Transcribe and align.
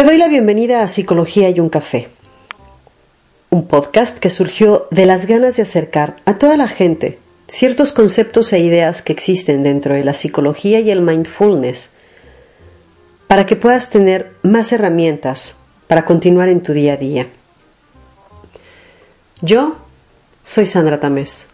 Te 0.00 0.06
doy 0.06 0.16
la 0.16 0.28
bienvenida 0.28 0.82
a 0.82 0.88
Psicología 0.88 1.50
y 1.50 1.60
un 1.60 1.68
café, 1.68 2.08
un 3.50 3.68
podcast 3.68 4.18
que 4.18 4.30
surgió 4.30 4.88
de 4.90 5.04
las 5.04 5.26
ganas 5.26 5.56
de 5.56 5.62
acercar 5.62 6.16
a 6.24 6.38
toda 6.38 6.56
la 6.56 6.68
gente 6.68 7.18
ciertos 7.48 7.92
conceptos 7.92 8.50
e 8.54 8.60
ideas 8.60 9.02
que 9.02 9.12
existen 9.12 9.62
dentro 9.62 9.92
de 9.92 10.02
la 10.02 10.14
psicología 10.14 10.80
y 10.80 10.90
el 10.90 11.02
mindfulness 11.02 11.90
para 13.26 13.44
que 13.44 13.56
puedas 13.56 13.90
tener 13.90 14.32
más 14.42 14.72
herramientas 14.72 15.56
para 15.86 16.06
continuar 16.06 16.48
en 16.48 16.62
tu 16.62 16.72
día 16.72 16.94
a 16.94 16.96
día. 16.96 17.26
Yo 19.42 19.76
soy 20.44 20.64
Sandra 20.64 20.98
Tamés, 20.98 21.46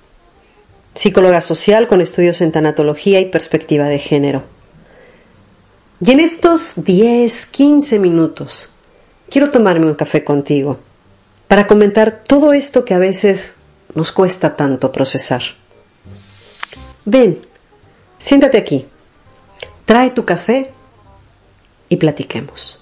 psicóloga 0.95 1.41
social 1.41 1.89
con 1.89 2.01
estudios 2.01 2.41
en 2.41 2.53
tanatología 2.53 3.19
y 3.19 3.25
perspectiva 3.25 3.87
de 3.87 3.99
género. 3.99 4.56
Y 5.99 6.13
en 6.13 6.21
estos 6.21 6.85
10, 6.85 7.47
15 7.47 7.99
minutos 7.99 8.75
quiero 9.31 9.51
tomarme 9.51 9.87
un 9.87 9.95
café 9.95 10.25
contigo 10.25 10.79
para 11.49 11.67
comentar 11.67 12.23
todo 12.27 12.53
esto 12.53 12.85
que 12.85 12.93
a 12.93 12.99
veces 12.99 13.55
nos 13.95 14.13
cuesta 14.13 14.57
tanto 14.57 14.93
procesar. 14.93 15.41
Ven, 17.07 17.41
siéntate 18.19 18.59
aquí, 18.59 18.87
trae 19.87 20.11
tu 20.11 20.27
café 20.27 20.71
y 21.89 21.97
platiquemos. 21.97 22.79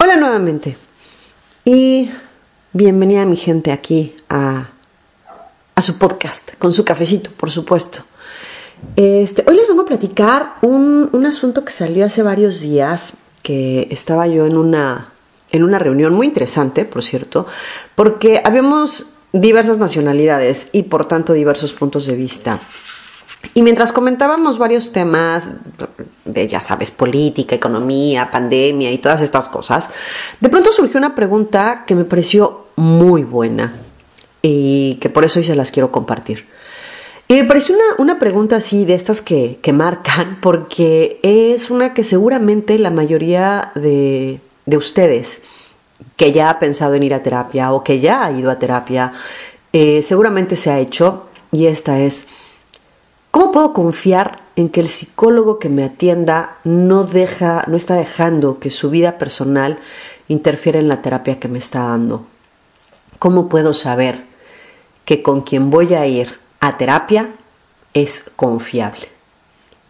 Hola 0.00 0.16
nuevamente 0.16 0.76
y 1.64 2.10
bienvenida 2.72 3.24
mi 3.24 3.36
gente 3.36 3.72
aquí 3.72 4.14
a, 4.28 4.68
a 5.74 5.82
su 5.82 5.98
podcast, 5.98 6.56
con 6.58 6.72
su 6.72 6.84
cafecito, 6.84 7.30
por 7.30 7.50
supuesto. 7.50 8.02
Este, 8.94 9.44
hoy 9.46 9.56
les 9.56 9.68
vamos 9.68 9.84
a 9.84 9.88
platicar 9.88 10.54
un, 10.62 11.08
un 11.12 11.26
asunto 11.26 11.64
que 11.64 11.72
salió 11.72 12.04
hace 12.04 12.22
varios 12.22 12.60
días, 12.60 13.14
que 13.42 13.88
estaba 13.90 14.26
yo 14.26 14.46
en 14.46 14.56
una, 14.56 15.08
en 15.50 15.62
una 15.62 15.78
reunión 15.78 16.14
muy 16.14 16.26
interesante, 16.26 16.84
por 16.84 17.02
cierto, 17.02 17.46
porque 17.94 18.42
habíamos 18.44 19.06
diversas 19.32 19.78
nacionalidades 19.78 20.68
y 20.72 20.84
por 20.84 21.06
tanto 21.06 21.32
diversos 21.32 21.72
puntos 21.72 22.06
de 22.06 22.16
vista. 22.16 22.60
Y 23.54 23.62
mientras 23.62 23.92
comentábamos 23.92 24.58
varios 24.58 24.92
temas 24.92 25.50
de, 26.24 26.48
ya 26.48 26.60
sabes, 26.60 26.90
política, 26.90 27.54
economía, 27.54 28.30
pandemia 28.30 28.90
y 28.90 28.98
todas 28.98 29.22
estas 29.22 29.48
cosas, 29.48 29.90
de 30.40 30.48
pronto 30.48 30.72
surgió 30.72 30.98
una 30.98 31.14
pregunta 31.14 31.84
que 31.86 31.94
me 31.94 32.04
pareció 32.04 32.66
muy 32.76 33.22
buena 33.24 33.74
y 34.42 34.96
que 35.00 35.08
por 35.08 35.24
eso 35.24 35.38
hoy 35.38 35.44
se 35.44 35.56
las 35.56 35.70
quiero 35.70 35.92
compartir. 35.92 36.46
Y 37.28 37.34
me 37.34 37.44
pareció 37.44 37.74
una, 37.74 37.84
una 37.98 38.18
pregunta 38.18 38.56
así 38.56 38.84
de 38.84 38.94
estas 38.94 39.22
que, 39.22 39.58
que, 39.62 39.72
marcan, 39.72 40.38
porque 40.40 41.20
es 41.22 41.70
una 41.70 41.94
que 41.94 42.02
seguramente 42.02 42.78
la 42.78 42.90
mayoría 42.90 43.70
de, 43.74 44.40
de 44.66 44.76
ustedes 44.76 45.42
que 46.16 46.32
ya 46.32 46.50
ha 46.50 46.58
pensado 46.58 46.94
en 46.94 47.02
ir 47.02 47.14
a 47.14 47.22
terapia 47.22 47.72
o 47.72 47.84
que 47.84 48.00
ya 48.00 48.24
ha 48.24 48.32
ido 48.32 48.50
a 48.50 48.58
terapia, 48.58 49.12
eh, 49.72 50.02
seguramente 50.02 50.56
se 50.56 50.70
ha 50.70 50.78
hecho, 50.78 51.26
y 51.52 51.66
esta 51.66 52.00
es, 52.00 52.26
¿Cómo 53.38 53.52
puedo 53.52 53.72
confiar 53.72 54.40
en 54.56 54.68
que 54.68 54.80
el 54.80 54.88
psicólogo 54.88 55.60
que 55.60 55.68
me 55.68 55.84
atienda 55.84 56.56
no 56.64 57.04
deja, 57.04 57.62
no 57.68 57.76
está 57.76 57.94
dejando 57.94 58.58
que 58.58 58.68
su 58.68 58.90
vida 58.90 59.16
personal 59.16 59.78
interfiera 60.26 60.80
en 60.80 60.88
la 60.88 61.02
terapia 61.02 61.38
que 61.38 61.46
me 61.46 61.58
está 61.58 61.84
dando? 61.84 62.26
¿Cómo 63.20 63.48
puedo 63.48 63.74
saber 63.74 64.24
que 65.04 65.22
con 65.22 65.42
quien 65.42 65.70
voy 65.70 65.94
a 65.94 66.04
ir 66.04 66.40
a 66.58 66.78
terapia 66.78 67.28
es 67.94 68.24
confiable? 68.34 69.06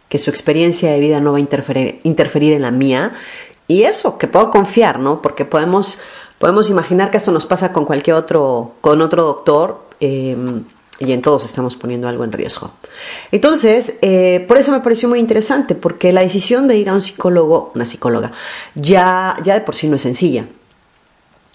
Que 0.09 0.19
su 0.19 0.29
experiencia 0.29 0.91
de 0.91 0.99
vida 0.99 1.19
no 1.19 1.31
va 1.31 1.39
a 1.39 1.41
interferir, 1.41 2.01
interferir 2.03 2.53
en 2.53 2.61
la 2.61 2.69
mía 2.69 3.13
y 3.67 3.81
eso, 3.81 4.19
que 4.19 4.27
puedo 4.27 4.51
confiar, 4.51 4.99
¿no? 4.99 5.23
Porque 5.23 5.43
podemos, 5.43 5.97
podemos 6.37 6.69
imaginar 6.69 7.09
que 7.09 7.17
esto 7.17 7.31
nos 7.31 7.47
pasa 7.47 7.73
con 7.73 7.85
cualquier 7.85 8.15
otro, 8.15 8.73
con 8.81 9.01
otro 9.01 9.23
doctor. 9.23 9.81
Eh, 10.01 10.37
y 10.99 11.13
en 11.13 11.21
todos 11.21 11.45
estamos 11.45 11.75
poniendo 11.75 12.07
algo 12.07 12.23
en 12.23 12.31
riesgo. 12.31 12.71
Entonces, 13.31 13.95
eh, 14.01 14.45
por 14.47 14.57
eso 14.57 14.71
me 14.71 14.81
pareció 14.81 15.07
muy 15.07 15.19
interesante, 15.19 15.75
porque 15.75 16.11
la 16.11 16.21
decisión 16.21 16.67
de 16.67 16.77
ir 16.77 16.89
a 16.89 16.93
un 16.93 17.01
psicólogo, 17.01 17.71
una 17.73 17.85
psicóloga, 17.85 18.31
ya, 18.75 19.37
ya 19.43 19.53
de 19.53 19.61
por 19.61 19.75
sí 19.75 19.87
no 19.87 19.95
es 19.95 20.01
sencilla. 20.01 20.45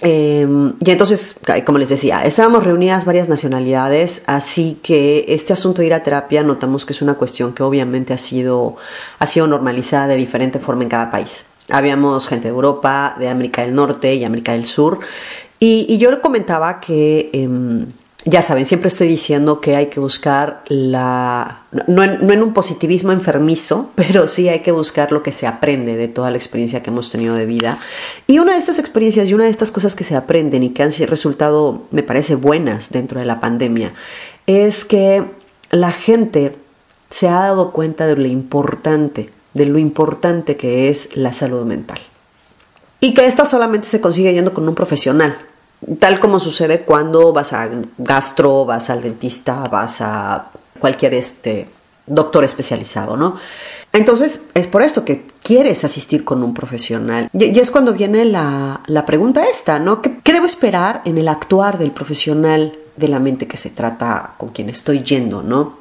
Eh, 0.01 0.47
y 0.81 0.91
entonces, 0.91 1.37
como 1.65 1.79
les 1.79 1.89
decía, 1.89 2.25
estábamos 2.25 2.65
reunidas 2.65 3.05
varias 3.05 3.29
nacionalidades, 3.29 4.23
así 4.27 4.79
que 4.83 5.25
este 5.29 5.53
asunto 5.53 5.83
de 5.83 5.87
ir 5.87 5.95
a 5.95 6.03
terapia 6.03 6.43
notamos 6.43 6.85
que 6.85 6.93
es 6.93 7.01
una 7.01 7.15
cuestión 7.15 7.55
que 7.55 7.63
obviamente 7.63 8.13
ha 8.13 8.19
sido, 8.19 8.77
ha 9.19 9.27
sido 9.27 9.47
normalizada 9.47 10.09
de 10.09 10.17
diferente 10.17 10.59
forma 10.59 10.83
en 10.83 10.89
cada 10.89 11.11
país. 11.11 11.45
Habíamos 11.71 12.29
gente 12.29 12.49
de 12.49 12.55
Europa, 12.55 13.17
de 13.19 13.29
América 13.29 13.63
del 13.63 13.75
Norte 13.75 14.15
y 14.15 14.25
América 14.25 14.53
del 14.53 14.67
Sur, 14.67 14.99
y, 15.61 15.87
y 15.89 15.99
yo 15.99 16.21
comentaba 16.21 16.81
que... 16.81 17.31
Eh, 17.33 17.87
ya 18.27 18.41
saben, 18.41 18.65
siempre 18.65 18.89
estoy 18.89 19.07
diciendo 19.07 19.61
que 19.61 19.77
hay 19.77 19.89
que 19.89 20.01
buscar 20.01 20.63
la, 20.69 21.61
no 21.87 22.03
en, 22.03 22.43
un 22.43 22.55
positivismo 22.55 23.13
enfermizo, 23.13 23.91
pero 23.95 24.29
sí 24.29 24.49
hay 24.49 24.61
que 24.61 24.73
buscar 24.73 25.13
lo 25.13 25.23
que 25.23 25.33
se 25.33 25.47
aprende 25.47 25.97
de 25.97 26.09
toda 26.09 26.31
la 26.31 26.39
experiencia 26.39 26.83
que 26.83 26.91
hemos 26.91 27.11
tenido 27.11 27.35
de 27.35 27.45
vida. 27.45 27.79
Y 28.27 28.39
una 28.39 28.53
de 28.53 28.59
estas 28.59 28.79
experiencias 28.79 29.29
y 29.29 29.35
una 29.35 29.45
de 29.45 29.51
estas 29.51 29.71
cosas 29.71 29.95
que 29.95 30.05
se 30.05 30.17
aprenden 30.17 30.63
y 30.63 30.71
que 30.71 30.83
han 30.83 30.91
resultado, 31.07 31.83
me 31.91 32.03
parece, 32.03 32.35
buenas 32.35 32.91
dentro 32.91 33.21
de 33.21 33.27
la 33.27 33.41
pandemia, 33.41 33.93
es 34.47 34.85
que 34.85 35.25
la 35.71 35.93
gente 35.93 36.57
se 37.11 37.29
ha 37.29 37.41
dado 37.41 37.73
cuenta 37.73 38.07
de 38.07 38.17
lo 38.17 38.27
importante, 38.27 39.31
de 39.53 39.67
lo 39.67 39.79
importante 39.79 40.57
que 40.57 40.89
es 40.89 41.15
la 41.15 41.33
salud 41.33 41.65
mental. 41.65 41.99
Y 43.01 43.13
que 43.13 43.27
esta 43.27 43.45
solamente 43.45 43.87
se 43.87 44.01
consigue 44.01 44.33
yendo 44.33 44.55
con 44.55 44.67
un 44.67 44.75
profesional, 44.75 45.37
tal 45.99 46.21
como 46.21 46.41
sucede 46.41 46.81
cuando 46.81 47.33
vas 47.33 47.53
a 47.53 47.69
gastro, 47.99 48.65
vas 48.65 48.91
al 48.91 49.03
dentista, 49.03 49.69
vas 49.69 50.01
a 50.01 50.51
cualquier 50.79 51.15
este, 51.15 51.69
doctor 52.07 52.45
especializado, 52.45 53.17
¿no? 53.17 53.37
Entonces, 53.93 54.41
es 54.55 54.67
por 54.67 54.83
eso 54.83 55.05
que 55.05 55.25
quieres 55.43 55.85
asistir 55.85 56.25
con 56.25 56.43
un 56.43 56.53
profesional. 56.53 57.31
Y, 57.33 57.59
es 57.59 57.71
cuando 57.71 57.95
viene 57.95 58.25
la, 58.25 58.81
pregunta 59.07 59.49
esta, 59.49 59.79
¿no? 59.79 60.03
¿Qué, 60.03 60.19
¿Qué, 60.23 60.33
debo 60.33 60.47
esperar 60.47 61.01
en 61.05 61.17
el 61.17 61.29
actuar 61.29 61.79
del 61.79 61.93
profesional 61.93 62.77
de 62.97 63.09
la 63.09 63.21
mente 63.21 63.47
que 63.47 63.57
se 63.57 63.71
trata 63.71 64.35
con 64.37 64.49
quien 64.49 64.69
estoy 64.69 65.03
yendo, 65.03 65.43
¿no? 65.43 65.79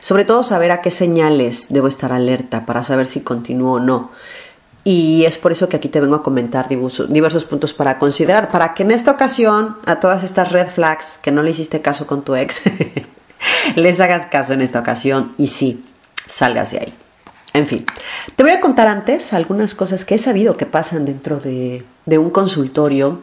Sobre 0.00 0.24
todo 0.24 0.42
saber 0.42 0.70
a 0.70 0.80
qué 0.80 0.90
señales 0.90 1.68
debo 1.70 1.88
estar 1.88 2.12
alerta 2.12 2.66
para 2.66 2.82
saber 2.82 3.06
si 3.06 3.20
continúo 3.20 3.74
o 3.74 3.80
no. 3.80 4.10
Y 4.84 5.24
es 5.26 5.38
por 5.38 5.52
eso 5.52 5.68
que 5.68 5.76
aquí 5.76 5.88
te 5.88 6.00
vengo 6.00 6.16
a 6.16 6.22
comentar 6.22 6.68
diversos, 6.68 7.44
puntos 7.44 7.72
para 7.72 7.98
considerar, 7.98 8.50
para 8.50 8.74
que 8.74 8.82
en 8.82 8.90
esta 8.90 9.12
ocasión 9.12 9.76
a 9.86 10.00
todas 10.00 10.24
estas 10.24 10.50
red 10.50 10.66
flags 10.66 11.20
que 11.22 11.30
no 11.30 11.42
le 11.42 11.52
hiciste 11.52 11.80
caso 11.80 12.06
con 12.06 12.22
tu 12.22 12.34
ex, 12.34 12.62
les 13.76 14.00
hagas 14.00 14.26
caso 14.26 14.52
en 14.54 14.60
esta 14.60 14.80
ocasión 14.80 15.34
y 15.38 15.46
sí, 15.46 15.84
salgas 16.26 16.72
de 16.72 16.78
ahí. 16.80 16.94
En 17.54 17.66
fin, 17.66 17.84
te 18.34 18.42
voy 18.42 18.52
a 18.52 18.60
contar 18.60 18.88
antes 18.88 19.32
algunas 19.32 19.74
cosas 19.74 20.04
que 20.04 20.14
he 20.16 20.18
sabido 20.18 20.56
que 20.56 20.66
pasan 20.66 21.04
dentro 21.04 21.38
de, 21.38 21.84
un 22.06 22.30
consultorio 22.30 23.20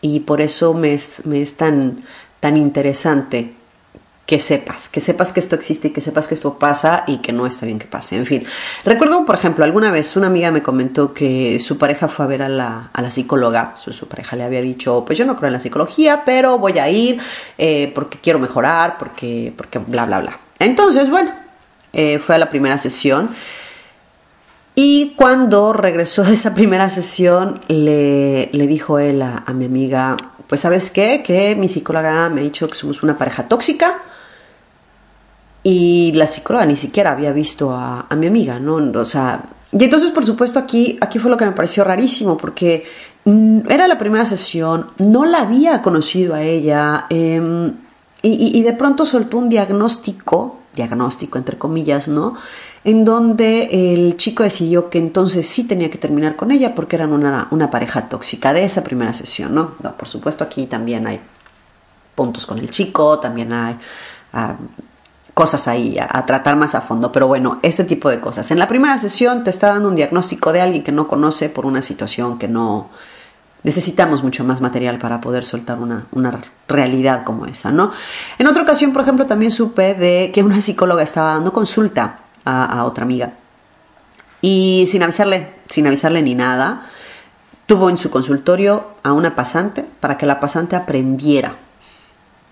y 0.00 0.20
por 0.20 0.40
eso 0.40 0.74
me 0.74 0.94
es, 0.94 1.24
me 1.24 1.40
es 1.40 1.56
tan, 1.56 2.04
tan 2.40 2.56
interesante 2.56 3.54
que 4.26 4.38
sepas, 4.38 4.88
que 4.88 5.00
sepas 5.00 5.32
que 5.32 5.40
esto 5.40 5.54
existe 5.54 5.88
y 5.88 5.90
que 5.90 6.00
sepas 6.00 6.28
que 6.28 6.34
esto 6.34 6.58
pasa 6.58 7.04
y 7.06 7.18
que 7.18 7.32
no 7.32 7.46
está 7.46 7.66
bien 7.66 7.78
que 7.78 7.86
pase. 7.86 8.16
En 8.16 8.24
fin, 8.24 8.44
recuerdo, 8.84 9.26
por 9.26 9.34
ejemplo, 9.34 9.64
alguna 9.64 9.90
vez 9.90 10.16
una 10.16 10.28
amiga 10.28 10.50
me 10.50 10.62
comentó 10.62 11.12
que 11.12 11.58
su 11.60 11.76
pareja 11.76 12.08
fue 12.08 12.24
a 12.24 12.28
ver 12.28 12.42
a 12.42 12.48
la, 12.48 12.90
a 12.92 13.02
la 13.02 13.10
psicóloga, 13.10 13.74
su, 13.76 13.92
pareja 14.08 14.36
le 14.36 14.44
había 14.44 14.62
dicho, 14.62 15.04
pues 15.06 15.18
yo 15.18 15.26
no 15.26 15.36
creo 15.36 15.48
en 15.48 15.52
la 15.52 15.60
psicología, 15.60 16.22
pero 16.24 16.58
voy 16.58 16.78
a 16.78 16.88
ir 16.88 17.20
eh, 17.58 17.92
porque 17.94 18.18
quiero 18.18 18.38
mejorar, 18.38 18.96
porque, 18.98 19.52
porque 19.56 19.78
bla, 19.78 20.06
bla, 20.06 20.20
bla. 20.20 20.38
Entonces, 20.58 21.10
bueno, 21.10 21.30
eh, 21.92 22.18
fue 22.18 22.34
a 22.34 22.38
la 22.38 22.48
primera 22.48 22.78
sesión. 22.78 23.30
Y 24.74 25.14
cuando 25.16 25.72
regresó 25.72 26.24
de 26.24 26.34
esa 26.34 26.54
primera 26.54 26.88
sesión, 26.88 27.60
le, 27.68 28.48
le 28.52 28.66
dijo 28.66 28.98
él 28.98 29.22
a, 29.22 29.44
a 29.46 29.52
mi 29.52 29.66
amiga, 29.66 30.16
pues 30.48 30.62
sabes 30.62 30.90
qué, 30.90 31.22
que 31.22 31.54
mi 31.54 31.68
psicóloga 31.68 32.28
me 32.30 32.40
ha 32.40 32.44
dicho 32.44 32.66
que 32.68 32.74
somos 32.74 33.02
una 33.02 33.16
pareja 33.16 33.48
tóxica, 33.48 34.02
y 35.66 36.12
la 36.12 36.26
psicóloga 36.26 36.66
ni 36.66 36.76
siquiera 36.76 37.12
había 37.12 37.32
visto 37.32 37.72
a, 37.72 38.06
mi 38.16 38.26
amiga, 38.26 38.60
¿no? 38.60 38.76
O 39.00 39.04
sea, 39.04 39.42
y 39.72 39.82
entonces, 39.82 40.10
por 40.10 40.24
supuesto, 40.24 40.58
aquí, 40.58 40.98
aquí 41.00 41.18
fue 41.18 41.30
lo 41.30 41.38
que 41.38 41.46
me 41.46 41.52
pareció 41.52 41.82
rarísimo, 41.82 42.36
porque 42.36 42.84
mm, 43.24 43.70
era 43.70 43.88
la 43.88 43.96
primera 43.96 44.26
sesión, 44.26 44.88
no 44.98 45.24
la 45.24 45.40
había 45.40 45.80
conocido 45.80 46.34
a 46.34 46.42
ella, 46.42 47.06
em, 47.08 47.72
y, 48.22 48.62
de 48.62 48.72
pronto 48.74 49.04
soltó 49.04 49.38
un 49.38 49.48
diagnóstico, 49.48 50.60
diagnóstico 50.74 51.38
entre 51.38 51.58
comillas, 51.58 52.08
¿no? 52.08 52.34
En 52.82 53.04
donde 53.04 53.94
el 53.94 54.16
chico 54.16 54.42
decidió 54.42 54.90
que 54.90 54.98
entonces 54.98 55.46
sí 55.46 55.64
tenía 55.64 55.90
que 55.90 55.98
terminar 55.98 56.36
con 56.36 56.50
ella 56.50 56.74
porque 56.74 56.96
eran 56.96 57.12
una, 57.12 57.48
una 57.50 57.70
pareja 57.70 58.08
tóxica 58.08 58.52
de 58.52 58.64
esa 58.64 58.82
primera 58.82 59.12
sesión, 59.12 59.54
¿no? 59.54 59.72
no 59.82 59.96
por 59.96 60.08
supuesto, 60.08 60.44
aquí 60.44 60.66
también 60.66 61.06
hay 61.06 61.20
puntos 62.14 62.46
con 62.46 62.58
el 62.58 62.70
chico, 62.70 63.18
también 63.18 63.52
hay 63.52 63.76
ah, 64.32 64.56
cosas 65.34 65.68
ahí 65.68 65.96
a, 65.98 66.24
tratar 66.26 66.56
más 66.56 66.74
a 66.74 66.80
fondo, 66.80 67.12
pero 67.12 67.26
bueno, 67.26 67.58
este 67.62 67.84
tipo 67.84 68.08
de 68.08 68.20
cosas. 68.20 68.50
En 68.50 68.58
la 68.58 68.68
primera 68.68 68.96
sesión 68.98 69.44
te 69.44 69.50
está 69.50 69.68
dando 69.68 69.88
un 69.88 69.96
diagnóstico 69.96 70.52
de 70.52 70.60
alguien 70.60 70.84
que 70.84 70.92
no 70.92 71.08
conoce 71.08 71.48
por 71.48 71.66
una 71.66 71.82
situación 71.82 72.38
que 72.38 72.48
no 72.48 72.88
necesitamos 73.64 74.22
mucho 74.22 74.44
más 74.44 74.60
material 74.60 74.98
para 74.98 75.20
poder 75.20 75.44
soltar 75.44 75.78
una, 75.78 76.40
realidad 76.68 77.24
como 77.24 77.46
esa, 77.46 77.72
¿no? 77.72 77.90
En 78.38 78.46
otra 78.46 78.62
ocasión, 78.62 78.92
por 78.92 79.02
ejemplo, 79.02 79.26
también 79.26 79.50
supe 79.50 79.94
de 79.94 80.30
que 80.32 80.42
una 80.42 80.60
psicóloga 80.60 81.02
estaba 81.02 81.32
dando 81.32 81.52
consulta 81.52 82.18
a 82.44 82.84
otra 82.84 83.04
amiga 83.04 83.32
y 84.46 84.86
sin 84.88 85.02
avisarle, 85.02 85.54
sin 85.70 85.86
avisarle 85.86 86.20
ni 86.20 86.34
nada, 86.34 86.82
tuvo 87.64 87.88
en 87.88 87.96
su 87.96 88.10
consultorio 88.10 88.88
a 89.02 89.14
una 89.14 89.34
pasante 89.34 89.86
para 90.00 90.18
que 90.18 90.26
la 90.26 90.38
pasante 90.38 90.76
aprendiera. 90.76 91.54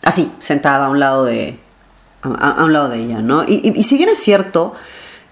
Así, 0.02 0.32
sentada 0.38 0.86
a 0.86 0.88
un 0.88 0.98
lado 0.98 1.26
de, 1.26 1.60
a, 2.22 2.64
un 2.64 2.90
de 2.90 2.98
ella, 2.98 3.20
¿no? 3.20 3.44
Y, 3.44 3.82
si 3.82 3.96
bien 3.96 4.08
es 4.08 4.18
cierto, 4.18 4.74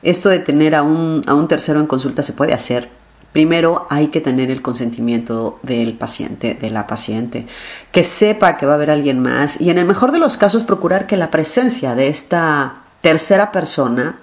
esto 0.03 0.29
de 0.29 0.39
tener 0.39 0.75
a 0.75 0.83
un, 0.83 1.23
a 1.27 1.35
un 1.35 1.49
tercero 1.49 1.81
en 1.81 1.87
consulta 1.87 2.23
se 2.23 2.33
puede 2.33 2.53
hacer, 2.53 2.89
primero 3.33 3.87
hay 3.91 4.09
que 4.09 4.21
tener 4.21 4.51
el 4.51 4.63
consentimiento 4.63 5.59
del 5.63 5.95
paciente, 5.95 6.55
de 6.55 6.71
la 6.71 6.87
paciente, 6.87 7.47
que 7.93 8.03
sepa 8.03 8.57
que 8.57 8.67
va 8.67 8.73
a 8.73 8.75
haber 8.75 8.91
alguien 8.91 9.21
más 9.21 9.61
y 9.61 9.71
en 9.71 9.79
el 9.79 9.87
mejor 9.87 10.13
de 10.13 10.19
los 10.19 10.37
casos 10.37 10.65
procurar 10.65 11.07
que 11.07 11.17
la 11.17 11.31
presencia 11.31 11.95
de 11.95 12.09
esta 12.09 12.83
tercera 13.01 13.53
persona 13.53 14.19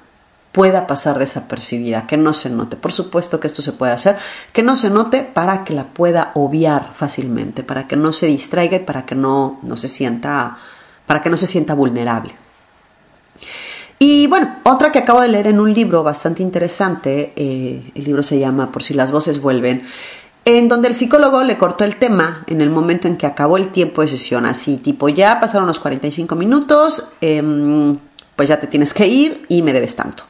pueda 0.51 0.87
pasar 0.87 1.19
desapercibida, 1.19 2.07
que 2.07 2.17
no 2.17 2.33
se 2.33 2.49
note. 2.49 2.77
Por 2.77 2.91
supuesto 2.91 3.39
que 3.39 3.47
esto 3.47 3.61
se 3.61 3.73
puede 3.73 3.91
hacer, 3.91 4.17
que 4.53 4.63
no 4.63 4.75
se 4.75 4.89
note 4.89 5.21
para 5.21 5.63
que 5.63 5.73
la 5.73 5.85
pueda 5.85 6.31
obviar 6.33 6.93
fácilmente, 6.93 7.63
para 7.63 7.87
que 7.87 7.95
no 7.95 8.11
se 8.11 8.25
distraiga 8.25 8.77
y 8.77 8.79
para 8.79 9.05
que 9.05 9.13
no, 9.13 9.59
no 9.61 9.77
se 9.77 9.87
sienta, 9.87 10.57
para 11.05 11.21
que 11.21 11.29
no 11.29 11.37
se 11.37 11.45
sienta 11.45 11.75
vulnerable. 11.75 12.33
Y 13.99 14.27
bueno, 14.27 14.57
otra 14.63 14.91
que 14.91 14.99
acabo 14.99 15.21
de 15.21 15.27
leer 15.27 15.47
en 15.47 15.59
un 15.59 15.73
libro 15.73 16.03
bastante 16.03 16.43
interesante, 16.43 17.33
eh, 17.35 17.91
el 17.95 18.03
libro 18.03 18.21
se 18.21 18.37
llama 18.37 18.71
Por 18.71 18.83
si 18.83 18.93
las 18.93 19.11
voces 19.11 19.41
vuelven, 19.41 19.83
en 20.45 20.67
donde 20.67 20.87
el 20.87 20.95
psicólogo 20.95 21.43
le 21.43 21.57
cortó 21.57 21.83
el 21.83 21.97
tema 21.97 22.43
en 22.47 22.61
el 22.61 22.69
momento 22.69 23.07
en 23.07 23.17
que 23.17 23.25
acabó 23.25 23.57
el 23.57 23.69
tiempo 23.69 24.01
de 24.01 24.07
sesión, 24.07 24.45
así 24.45 24.77
tipo 24.77 25.09
ya 25.09 25.39
pasaron 25.39 25.67
los 25.67 25.79
45 25.79 26.35
minutos, 26.35 27.09
em, 27.21 27.97
pues 28.35 28.47
ya 28.47 28.59
te 28.59 28.67
tienes 28.67 28.93
que 28.93 29.07
ir 29.07 29.45
y 29.49 29.63
me 29.63 29.73
debes 29.73 29.95
tanto. 29.95 30.23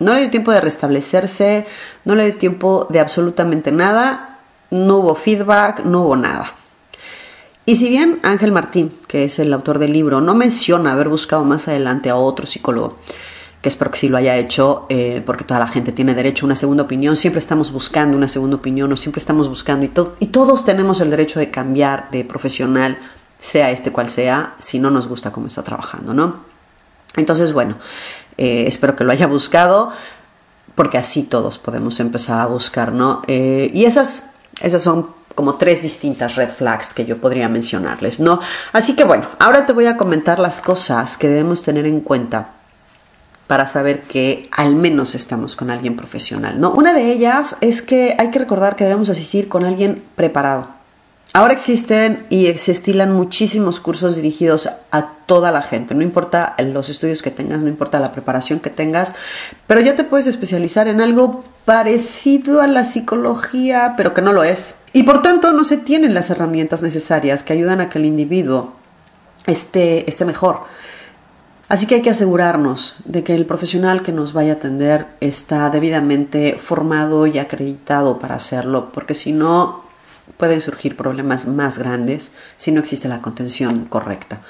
No 0.00 0.12
le 0.14 0.20
dio 0.20 0.30
tiempo 0.30 0.50
de 0.50 0.60
restablecerse, 0.60 1.64
no 2.04 2.16
le 2.16 2.24
dio 2.24 2.36
tiempo 2.36 2.88
de 2.90 2.98
absolutamente 2.98 3.70
nada, 3.70 4.40
no 4.70 4.96
hubo 4.96 5.14
feedback, 5.14 5.84
no 5.84 6.02
hubo 6.02 6.16
nada. 6.16 6.52
Y 7.64 7.76
si 7.76 7.88
bien 7.88 8.18
Ángel 8.22 8.50
Martín, 8.50 8.92
que 9.06 9.24
es 9.24 9.38
el 9.38 9.52
autor 9.52 9.78
del 9.78 9.92
libro, 9.92 10.20
no 10.20 10.34
menciona 10.34 10.92
haber 10.92 11.08
buscado 11.08 11.44
más 11.44 11.68
adelante 11.68 12.10
a 12.10 12.16
otro 12.16 12.44
psicólogo, 12.44 12.98
que 13.60 13.68
espero 13.68 13.92
que 13.92 13.98
sí 13.98 14.08
lo 14.08 14.16
haya 14.16 14.36
hecho, 14.36 14.86
eh, 14.88 15.22
porque 15.24 15.44
toda 15.44 15.60
la 15.60 15.68
gente 15.68 15.92
tiene 15.92 16.14
derecho 16.14 16.44
a 16.44 16.48
una 16.48 16.56
segunda 16.56 16.82
opinión, 16.82 17.14
siempre 17.14 17.38
estamos 17.38 17.70
buscando 17.70 18.16
una 18.16 18.26
segunda 18.26 18.56
opinión 18.56 18.92
o 18.92 18.96
siempre 18.96 19.20
estamos 19.20 19.48
buscando 19.48 19.84
y, 20.18 20.26
todos 20.26 20.64
tenemos 20.64 21.00
el 21.00 21.10
derecho 21.10 21.38
de 21.38 21.52
cambiar 21.52 22.10
de 22.10 22.24
profesional, 22.24 22.98
sea 23.38 23.70
este 23.70 23.92
cual 23.92 24.10
sea, 24.10 24.56
si 24.58 24.80
no 24.80 24.90
nos 24.90 25.06
gusta 25.06 25.30
cómo 25.30 25.46
está 25.46 25.62
trabajando, 25.62 26.14
¿no? 26.14 26.40
Entonces, 27.14 27.52
bueno, 27.52 27.76
eh, 28.38 28.64
espero 28.66 28.96
que 28.96 29.04
lo 29.04 29.12
haya 29.12 29.28
buscado, 29.28 29.90
porque 30.74 30.98
así 30.98 31.22
todos 31.22 31.58
podemos 31.58 32.00
empezar 32.00 32.40
a 32.40 32.46
buscar, 32.46 32.92
¿no? 32.92 33.22
Eh, 33.28 33.70
y 33.72 33.84
esas, 33.84 34.24
esas 34.60 34.82
son 34.82 35.21
como 35.34 35.56
tres 35.56 35.82
distintas 35.82 36.36
red 36.36 36.48
flags 36.48 36.94
que 36.94 37.04
yo 37.04 37.18
podría 37.18 37.48
mencionarles, 37.48 38.20
¿no? 38.20 38.40
Así 38.72 38.94
que 38.94 39.04
bueno, 39.04 39.28
ahora 39.38 39.66
te 39.66 39.72
voy 39.72 39.86
a 39.86 39.96
comentar 39.96 40.38
las 40.38 40.60
cosas 40.60 41.16
que 41.18 41.28
debemos 41.28 41.62
tener 41.62 41.86
en 41.86 42.00
cuenta 42.00 42.50
para 43.46 43.66
saber 43.66 44.02
que 44.02 44.48
al 44.50 44.76
menos 44.76 45.14
estamos 45.14 45.56
con 45.56 45.70
alguien 45.70 45.96
profesional, 45.96 46.60
¿no? 46.60 46.70
Una 46.70 46.92
de 46.92 47.12
ellas 47.12 47.56
es 47.60 47.82
que 47.82 48.16
hay 48.18 48.30
que 48.30 48.38
recordar 48.38 48.76
que 48.76 48.84
debemos 48.84 49.10
asistir 49.10 49.48
con 49.48 49.64
alguien 49.64 50.02
preparado. 50.16 50.68
Ahora 51.34 51.54
existen 51.54 52.26
y 52.28 52.52
se 52.54 52.72
estilan 52.72 53.12
muchísimos 53.12 53.80
cursos 53.80 54.16
dirigidos 54.16 54.68
a 54.90 55.12
toda 55.24 55.50
la 55.50 55.62
gente, 55.62 55.94
no 55.94 56.02
importa 56.02 56.54
los 56.58 56.90
estudios 56.90 57.22
que 57.22 57.30
tengas, 57.30 57.60
no 57.60 57.68
importa 57.68 58.00
la 58.00 58.12
preparación 58.12 58.60
que 58.60 58.68
tengas, 58.68 59.14
pero 59.66 59.80
ya 59.80 59.96
te 59.96 60.04
puedes 60.04 60.26
especializar 60.26 60.88
en 60.88 61.00
algo 61.00 61.42
parecido 61.64 62.60
a 62.60 62.66
la 62.66 62.84
psicología, 62.84 63.94
pero 63.96 64.14
que 64.14 64.22
no 64.22 64.32
lo 64.32 64.44
es. 64.44 64.76
Y 64.92 65.04
por 65.04 65.22
tanto 65.22 65.52
no 65.52 65.64
se 65.64 65.76
tienen 65.76 66.14
las 66.14 66.30
herramientas 66.30 66.82
necesarias 66.82 67.42
que 67.42 67.52
ayudan 67.52 67.80
a 67.80 67.88
que 67.88 67.98
el 67.98 68.04
individuo 68.04 68.72
esté, 69.46 70.08
esté 70.08 70.24
mejor. 70.24 70.60
Así 71.68 71.86
que 71.86 71.94
hay 71.94 72.02
que 72.02 72.10
asegurarnos 72.10 72.96
de 73.06 73.24
que 73.24 73.34
el 73.34 73.46
profesional 73.46 74.02
que 74.02 74.12
nos 74.12 74.34
vaya 74.34 74.52
a 74.52 74.56
atender 74.56 75.06
está 75.20 75.70
debidamente 75.70 76.58
formado 76.58 77.26
y 77.26 77.38
acreditado 77.38 78.18
para 78.18 78.34
hacerlo, 78.34 78.90
porque 78.92 79.14
si 79.14 79.32
no, 79.32 79.82
pueden 80.36 80.60
surgir 80.60 80.96
problemas 80.96 81.46
más 81.46 81.78
grandes 81.78 82.32
si 82.56 82.72
no 82.72 82.80
existe 82.80 83.08
la 83.08 83.22
contención 83.22 83.86
correcta. 83.86 84.40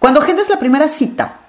Cuando 0.00 0.20
agendas 0.20 0.48
la 0.48 0.58
primera 0.58 0.88
cita, 0.88 1.39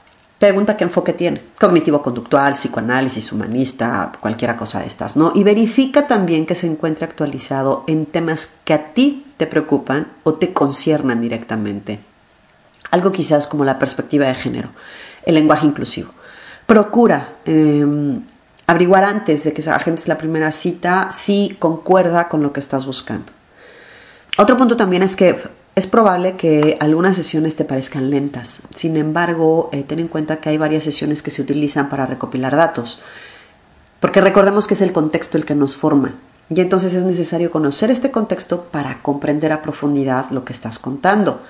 pregunta 0.42 0.76
qué 0.76 0.84
enfoque 0.86 1.14
tiene, 1.14 1.40
cognitivo-conductual, 1.60 2.54
psicoanálisis, 2.54 3.32
humanista, 3.32 4.12
cualquiera 4.20 4.58
cosa 4.58 4.80
de 4.80 4.88
estas, 4.88 5.16
¿no? 5.16 5.32
Y 5.36 5.44
verifica 5.44 6.08
también 6.08 6.48
que 6.48 6.56
se 6.56 6.66
encuentre 6.66 7.06
actualizado 7.06 7.84
en 7.86 8.08
temas 8.08 8.50
que 8.64 8.74
a 8.74 8.88
ti 8.94 9.24
te 9.38 9.46
preocupan 9.46 10.08
o 10.24 10.34
te 10.34 10.52
conciernan 10.52 11.22
directamente. 11.22 12.00
Algo 12.90 13.12
quizás 13.12 13.46
como 13.46 13.66
la 13.66 13.78
perspectiva 13.78 14.26
de 14.26 14.34
género, 14.34 14.70
el 15.28 15.36
lenguaje 15.36 15.68
inclusivo. 15.68 16.12
Procura 16.66 17.36
em, 17.46 18.24
averiguar 18.66 19.04
antes 19.04 19.44
de 19.44 19.54
que 19.54 19.70
agendes 19.70 20.08
la 20.08 20.18
primera 20.18 20.52
cita 20.52 21.10
si 21.12 21.56
concuerda 21.60 22.30
con 22.30 22.42
lo 22.42 22.52
que 22.52 22.62
estás 22.62 22.88
buscando. 22.88 23.32
Otro 24.40 24.58
punto 24.58 24.76
también 24.76 25.04
es 25.04 25.16
que 25.16 25.40
es 25.76 25.88
probable 25.88 26.36
que 26.36 26.78
algunas 26.80 27.16
sesiones 27.16 27.56
te 27.56 27.66
parezcan 27.66 28.10
lentas. 28.10 28.62
Sin 28.74 28.98
embargo, 28.98 29.70
eh, 29.72 29.84
ten 29.84 30.00
en 30.00 30.08
cuenta 30.08 30.38
que 30.38 30.50
hay 30.50 30.58
varias 30.58 30.84
sesiones 30.84 31.22
que 31.22 31.32
se 31.32 31.42
utilizan 31.42 31.90
para 31.90 32.06
recopilar 32.06 32.56
datos. 32.56 33.00
Porque 34.00 34.20
recordemos 34.20 34.68
que 34.68 34.74
es 34.74 34.82
el 34.82 34.92
contexto 34.92 35.38
el 35.38 35.46
que 35.46 35.56
nos 35.56 35.78
forma. 35.78 36.16
Y 36.50 36.60
entonces 36.60 36.96
es 36.96 37.06
necesario 37.06 37.52
conocer 37.52 37.90
este 37.90 38.12
contexto 38.12 38.64
para 38.64 39.02
comprender 39.02 39.54
a 39.54 39.62
profundidad 39.62 40.30
lo 40.32 40.44
que 40.44 40.52
estás 40.52 40.80
contando. 40.80 41.42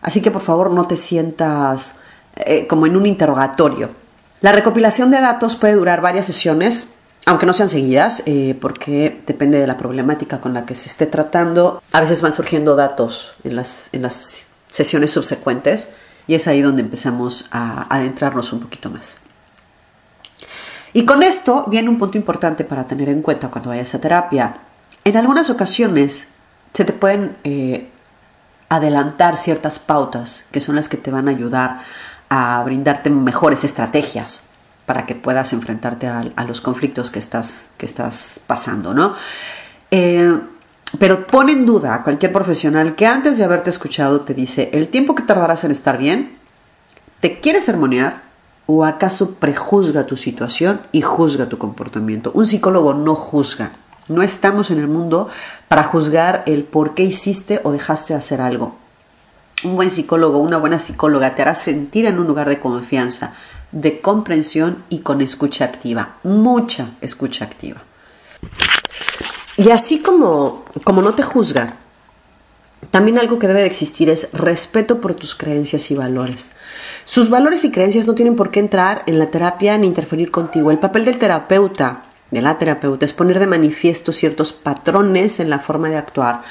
Así 0.00 0.22
que 0.22 0.30
por 0.30 0.42
favor 0.42 0.70
no 0.70 0.86
te 0.86 0.96
sientas 0.96 1.96
eh, 2.36 2.66
como 2.68 2.86
en 2.86 2.96
un 2.96 3.06
interrogatorio. 3.06 3.90
La 4.40 4.52
recopilación 4.52 5.10
de 5.10 5.20
datos 5.20 5.56
puede 5.56 5.74
durar 5.74 6.00
varias 6.00 6.26
sesiones, 6.26 6.88
aunque 7.26 7.46
no 7.46 7.52
sean 7.52 7.68
seguidas, 7.68 8.22
eh, 8.26 8.56
porque 8.60 9.22
depende 9.26 9.58
de 9.58 9.66
la 9.66 9.76
problemática 9.76 10.40
con 10.40 10.54
la 10.54 10.64
que 10.64 10.74
se 10.74 10.88
esté 10.88 11.06
tratando. 11.06 11.82
A 11.92 12.00
veces 12.00 12.22
van 12.22 12.32
surgiendo 12.32 12.76
datos 12.76 13.34
en 13.44 13.56
las, 13.56 13.90
en 13.92 14.02
las 14.02 14.48
sesiones 14.68 15.10
subsecuentes 15.10 15.90
y 16.26 16.34
es 16.34 16.46
ahí 16.46 16.62
donde 16.62 16.82
empezamos 16.82 17.48
a 17.50 17.94
adentrarnos 17.94 18.52
un 18.52 18.60
poquito 18.60 18.90
más. 18.90 19.18
Y 20.92 21.04
con 21.04 21.22
esto 21.22 21.66
viene 21.68 21.88
un 21.88 21.98
punto 21.98 22.18
importante 22.18 22.64
para 22.64 22.86
tener 22.86 23.08
en 23.08 23.22
cuenta 23.22 23.48
cuando 23.48 23.70
vayas 23.70 23.94
a 23.94 24.00
terapia. 24.00 24.56
En 25.04 25.16
algunas 25.16 25.50
ocasiones 25.50 26.28
se 26.72 26.84
te 26.84 26.92
pueden 26.92 27.36
eh, 27.44 27.88
adelantar 28.68 29.36
ciertas 29.36 29.78
pautas 29.78 30.46
que 30.50 30.60
son 30.60 30.76
las 30.76 30.88
que 30.88 30.96
te 30.96 31.10
van 31.10 31.28
a 31.28 31.32
ayudar 31.32 31.80
a 32.28 32.62
brindarte 32.64 33.10
mejores 33.10 33.64
estrategias 33.64 34.49
para 34.90 35.06
que 35.06 35.14
puedas 35.14 35.52
enfrentarte 35.52 36.08
a, 36.08 36.44
los 36.48 36.60
conflictos 36.60 37.12
que 37.12 37.20
estás, 37.20 37.70
que 37.78 37.86
estás 37.86 38.42
pasando, 38.44 38.92
¿no? 38.92 39.14
Eh, 39.92 40.36
pero 40.98 41.28
pone 41.28 41.52
en 41.52 41.64
duda 41.64 41.94
a 41.94 42.02
cualquier 42.02 42.32
profesional 42.32 42.96
que 42.96 43.06
antes 43.06 43.38
de 43.38 43.44
haberte 43.44 43.70
escuchado 43.70 44.22
te 44.22 44.34
dice 44.34 44.68
el 44.72 44.88
tiempo 44.88 45.14
que 45.14 45.22
tardarás 45.22 45.62
en 45.62 45.70
estar 45.70 45.96
bien, 45.96 46.36
te 47.20 47.38
quiere 47.38 47.60
sermonear 47.60 48.22
o 48.66 48.84
acaso 48.84 49.34
prejuzga 49.34 50.06
tu 50.06 50.16
situación 50.16 50.80
y 50.90 51.02
juzga 51.02 51.48
tu 51.48 51.56
comportamiento. 51.56 52.32
Un 52.34 52.46
psicólogo 52.46 52.92
no 52.92 53.14
juzga. 53.14 53.70
No 54.08 54.22
estamos 54.22 54.72
en 54.72 54.80
el 54.80 54.88
mundo 54.88 55.28
para 55.68 55.84
juzgar 55.84 56.42
el 56.46 56.64
por 56.64 56.94
qué 56.94 57.04
hiciste 57.04 57.60
o 57.62 57.70
dejaste 57.70 58.14
de 58.14 58.18
hacer 58.18 58.40
algo 58.40 58.74
un 59.62 59.76
buen 59.76 59.90
psicólogo, 59.90 60.38
una 60.38 60.56
buena 60.56 60.78
psicóloga 60.78 61.34
te 61.34 61.42
hará 61.42 61.54
sentir 61.54 62.06
en 62.06 62.18
un 62.18 62.26
lugar 62.26 62.48
de 62.48 62.60
confianza, 62.60 63.34
de 63.72 64.00
comprensión 64.00 64.82
y 64.88 65.00
con 65.00 65.20
escucha 65.20 65.64
activa, 65.64 66.16
mucha 66.22 66.90
escucha 67.00 67.44
activa. 67.44 67.82
Y 69.56 69.70
así 69.70 70.00
como, 70.00 70.64
como 70.84 71.02
no 71.02 71.14
te 71.14 71.22
juzga, 71.22 71.76
también 72.90 73.18
algo 73.18 73.38
que 73.38 73.46
debe 73.46 73.60
de 73.60 73.66
existir 73.66 74.08
es 74.08 74.32
respeto 74.32 75.00
por 75.00 75.14
tus 75.14 75.34
creencias 75.34 75.90
y 75.90 75.94
valores. 75.94 76.52
Sus 77.04 77.28
valores 77.28 77.64
y 77.64 77.70
creencias 77.70 78.06
no 78.06 78.14
tienen 78.14 78.36
por 78.36 78.50
qué 78.50 78.60
entrar 78.60 79.02
en 79.06 79.18
la 79.18 79.30
terapia 79.30 79.76
ni 79.76 79.86
interferir 79.86 80.30
contigo. 80.30 80.70
El 80.70 80.78
papel 80.78 81.04
del 81.04 81.18
terapeuta, 81.18 82.04
de 82.30 82.40
la 82.40 82.58
terapeuta, 82.58 83.04
es 83.04 83.12
poner 83.12 83.38
de 83.38 83.46
manifiesto 83.46 84.12
ciertos 84.12 84.52
patrones 84.52 85.40
en 85.40 85.50
la 85.50 85.58
forma 85.58 85.88
de 85.88 85.96
actuar 85.96 86.42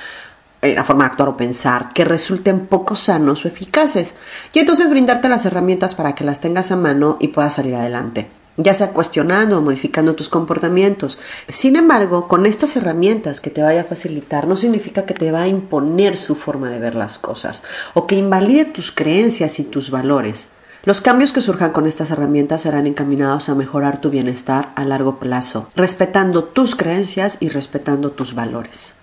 la 0.62 0.84
forma 0.84 1.06
de 1.06 1.12
actuar 1.12 1.30
o 1.30 1.38
pensar 1.38 1.89
que 1.94 2.04
resulten 2.04 2.68
poco 2.68 2.96
sanos 2.96 3.46
o 3.46 3.48
eficaces 3.48 4.16
y 4.54 4.60
entonces 4.60 4.89
brindarte 4.89 5.30
las 5.30 5.46
herramientas 5.46 5.96
para 5.96 6.16
que 6.16 6.24
las 6.24 6.42
tengas 6.42 6.72
a 6.72 6.75
mano 6.75 7.18
y 7.20 7.30
puedas 7.30 7.54
salir 7.54 7.75
adelante 7.75 8.28
ya 8.62 8.74
sea 8.74 8.92
cuestionando 8.92 9.58
o 9.58 9.62
modificando 9.62 10.16
tus 10.16 10.28
comportamientos. 10.28 11.18
Sin 11.48 11.78
embargo, 11.78 12.28
con 12.28 12.46
estas 12.46 12.75
herramientas 12.75 13.39
que 13.39 13.50
te 13.50 13.62
vaya 13.62 13.82
a 13.82 13.86
facilitar 13.86 14.48
no 14.48 14.58
significa 14.58 15.06
que 15.06 15.13
te 15.13 15.32
va 15.32 15.44
a 15.44 15.48
imponer 15.48 16.18
su 16.18 16.36
forma 16.36 16.70
de 16.70 16.80
ver 16.80 16.94
las 16.94 17.18
cosas 17.18 17.63
o 17.94 18.06
que 18.06 18.16
invalide 18.16 18.66
tus 18.66 18.92
creencias 18.92 19.60
y 19.60 19.63
tus 19.63 19.92
valores. 19.92 20.50
Los 20.84 21.01
cambios 21.01 21.32
que 21.32 21.42
surjan 21.42 21.72
con 21.72 21.88
estas 21.88 22.12
herramientas 22.12 22.62
serán 22.62 22.86
encaminados 22.86 23.50
a 23.50 23.56
mejorar 23.56 24.01
tu 24.01 24.10
bienestar 24.10 24.74
a 24.75 24.84
largo 24.84 25.20
plazo, 25.20 25.70
respetando 25.75 26.44
tus 26.44 26.75
creencias 26.75 27.38
y 27.39 27.50
respetando 27.50 28.12
tus 28.12 28.36
valores 28.36 28.99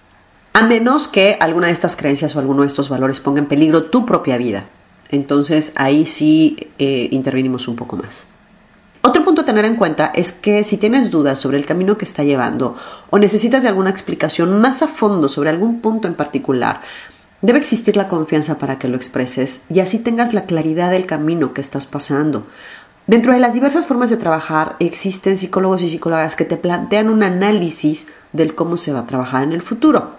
a 0.56 0.62
menos 0.62 1.06
que 1.06 1.36
alguna 1.38 1.66
de 1.66 1.74
estas 1.74 1.96
creencias 1.96 2.34
o 2.34 2.38
alguno 2.38 2.62
de 2.62 2.68
estos 2.68 2.88
valores 2.88 3.20
ponga 3.20 3.40
en 3.40 3.46
peligro 3.46 3.84
tu 3.84 4.06
propia 4.06 4.38
vida. 4.38 4.64
Entonces 5.10 5.74
ahí 5.76 6.06
sí 6.06 6.70
eh, 6.78 7.08
intervinimos 7.10 7.68
un 7.68 7.76
poco 7.76 7.98
más. 7.98 8.26
Otro 9.02 9.22
punto 9.22 9.42
a 9.42 9.44
tener 9.44 9.66
en 9.66 9.76
cuenta 9.76 10.10
es 10.14 10.32
que 10.32 10.64
si 10.64 10.78
tienes 10.78 11.10
dudas 11.10 11.38
sobre 11.38 11.58
el 11.58 11.66
camino 11.66 11.98
que 11.98 12.06
está 12.06 12.24
llevando 12.24 12.74
o 13.10 13.18
necesitas 13.18 13.64
de 13.64 13.68
alguna 13.68 13.90
explicación 13.90 14.58
más 14.58 14.80
a 14.80 14.88
fondo 14.88 15.28
sobre 15.28 15.50
algún 15.50 15.82
punto 15.82 16.08
en 16.08 16.14
particular, 16.14 16.80
debe 17.42 17.58
existir 17.58 17.94
la 17.94 18.08
confianza 18.08 18.56
para 18.56 18.78
que 18.78 18.88
lo 18.88 18.96
expreses 18.96 19.60
y 19.68 19.80
así 19.80 19.98
tengas 19.98 20.32
la 20.32 20.46
claridad 20.46 20.90
del 20.90 21.04
camino 21.04 21.52
que 21.52 21.60
estás 21.60 21.84
pasando. 21.84 22.46
Dentro 23.06 23.34
de 23.34 23.40
las 23.40 23.52
diversas 23.52 23.84
formas 23.86 24.08
de 24.08 24.16
trabajar 24.16 24.76
existen 24.78 25.36
psicólogos 25.36 25.82
y 25.82 25.90
psicólogas 25.90 26.34
que 26.34 26.46
te 26.46 26.56
plantean 26.56 27.10
un 27.10 27.22
análisis 27.22 28.06
del 28.32 28.54
cómo 28.54 28.78
se 28.78 28.94
va 28.94 29.00
a 29.00 29.06
trabajar 29.06 29.44
en 29.44 29.52
el 29.52 29.60
futuro. 29.60 30.15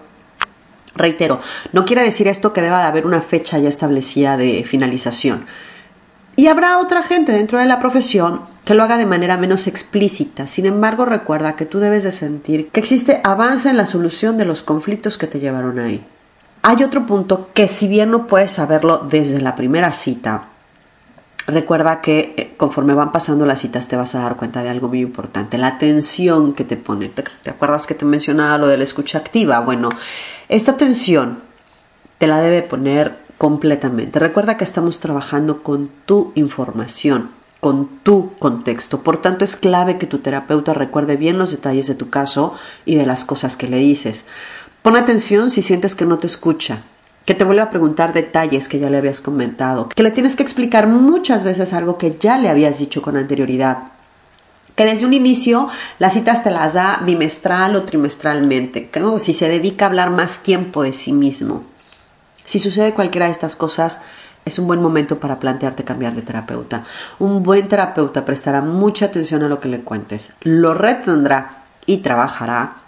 Reitero, 0.98 1.40
no 1.72 1.84
quiere 1.84 2.02
decir 2.02 2.28
esto 2.28 2.52
que 2.52 2.60
deba 2.60 2.80
de 2.80 2.86
haber 2.86 3.06
una 3.06 3.22
fecha 3.22 3.58
ya 3.58 3.68
establecida 3.68 4.36
de 4.36 4.64
finalización. 4.64 5.46
Y 6.36 6.48
habrá 6.48 6.78
otra 6.78 7.02
gente 7.02 7.32
dentro 7.32 7.58
de 7.58 7.64
la 7.64 7.80
profesión 7.80 8.42
que 8.64 8.74
lo 8.74 8.82
haga 8.82 8.98
de 8.98 9.06
manera 9.06 9.38
menos 9.38 9.66
explícita. 9.66 10.46
Sin 10.46 10.66
embargo, 10.66 11.04
recuerda 11.04 11.56
que 11.56 11.66
tú 11.66 11.78
debes 11.78 12.04
de 12.04 12.10
sentir 12.10 12.68
que 12.68 12.80
existe 12.80 13.20
avance 13.24 13.70
en 13.70 13.76
la 13.76 13.86
solución 13.86 14.36
de 14.36 14.44
los 14.44 14.62
conflictos 14.62 15.18
que 15.18 15.26
te 15.26 15.40
llevaron 15.40 15.78
ahí. 15.78 16.04
Hay 16.62 16.82
otro 16.82 17.06
punto 17.06 17.50
que 17.54 17.66
si 17.66 17.88
bien 17.88 18.10
no 18.10 18.26
puedes 18.26 18.50
saberlo 18.50 18.98
desde 18.98 19.40
la 19.40 19.56
primera 19.56 19.92
cita, 19.92 20.48
recuerda 21.48 22.00
que 22.00 22.34
eh, 22.36 22.54
conforme 22.56 22.94
van 22.94 23.10
pasando 23.10 23.46
las 23.46 23.60
citas 23.60 23.88
te 23.88 23.96
vas 23.96 24.14
a 24.14 24.20
dar 24.20 24.36
cuenta 24.36 24.62
de 24.62 24.68
algo 24.68 24.88
muy 24.88 25.00
importante, 25.00 25.58
la 25.58 25.68
atención 25.68 26.52
que 26.52 26.64
te 26.64 26.76
pone. 26.76 27.08
¿Te, 27.08 27.50
acuerdas 27.50 27.86
que 27.86 27.94
te 27.94 28.04
mencionaba 28.04 28.58
lo 28.58 28.68
de 28.68 28.78
la 28.78 28.84
escucha 28.84 29.18
activa? 29.18 29.60
Bueno, 29.60 29.88
esta 30.48 30.72
atención 30.72 31.40
te 32.18 32.26
la 32.26 32.40
debe 32.40 32.62
poner 32.62 33.16
completamente. 33.38 34.18
Recuerda 34.18 34.56
que 34.56 34.64
estamos 34.64 35.00
trabajando 35.00 35.62
con 35.62 35.90
tu 36.04 36.32
información, 36.34 37.30
con 37.60 37.88
tu 38.02 38.34
contexto. 38.38 39.00
Por 39.02 39.18
tanto, 39.18 39.44
es 39.44 39.56
clave 39.56 39.96
que 39.96 40.06
tu 40.06 40.18
terapeuta 40.18 40.74
recuerde 40.74 41.16
bien 41.16 41.38
los 41.38 41.50
detalles 41.50 41.86
de 41.86 41.94
tu 41.94 42.10
caso 42.10 42.54
y 42.84 42.96
de 42.96 43.06
las 43.06 43.24
cosas 43.24 43.56
que 43.56 43.68
le 43.68 43.78
dices. 43.78 44.26
Pon 44.82 44.96
atención 44.96 45.50
si 45.50 45.62
sientes 45.62 45.94
que 45.94 46.04
no 46.04 46.18
te 46.18 46.26
escucha, 46.26 46.82
que 47.28 47.34
te 47.34 47.44
vuelve 47.44 47.60
a 47.60 47.68
preguntar 47.68 48.14
detalles 48.14 48.68
que 48.68 48.78
ya 48.78 48.88
le 48.88 48.96
habías 48.96 49.20
comentado, 49.20 49.90
que 49.90 50.02
le 50.02 50.10
tienes 50.10 50.34
que 50.34 50.42
explicar 50.42 50.86
muchas 50.86 51.44
veces 51.44 51.74
algo 51.74 51.98
que 51.98 52.16
ya 52.18 52.38
le 52.38 52.48
habías 52.48 52.78
dicho 52.78 53.02
con 53.02 53.18
anterioridad, 53.18 53.80
que 54.74 54.86
desde 54.86 55.04
un 55.04 55.12
inicio 55.12 55.68
las 55.98 56.14
citas 56.14 56.42
te 56.42 56.50
las 56.50 56.72
da 56.72 57.02
bimestral 57.04 57.76
o 57.76 57.82
trimestralmente, 57.82 58.88
que 58.88 59.02
si 59.18 59.34
se 59.34 59.50
dedica 59.50 59.84
a 59.84 59.88
hablar 59.88 60.08
más 60.08 60.42
tiempo 60.42 60.82
de 60.82 60.94
sí 60.94 61.12
mismo. 61.12 61.64
Si 62.46 62.58
sucede 62.58 62.94
cualquiera 62.94 63.26
de 63.26 63.32
estas 63.32 63.56
cosas, 63.56 64.00
es 64.46 64.58
un 64.58 64.66
buen 64.66 64.80
momento 64.80 65.20
para 65.20 65.38
plantearte 65.38 65.84
cambiar 65.84 66.14
de 66.14 66.22
terapeuta. 66.22 66.84
Un 67.18 67.42
buen 67.42 67.68
terapeuta 67.68 68.24
prestará 68.24 68.62
mucha 68.62 69.04
atención 69.04 69.42
a 69.42 69.48
lo 69.48 69.60
que 69.60 69.68
le 69.68 69.82
cuentes, 69.82 70.32
lo 70.40 70.72
retendrá 70.72 71.64
y 71.84 71.98
trabajará 71.98 72.87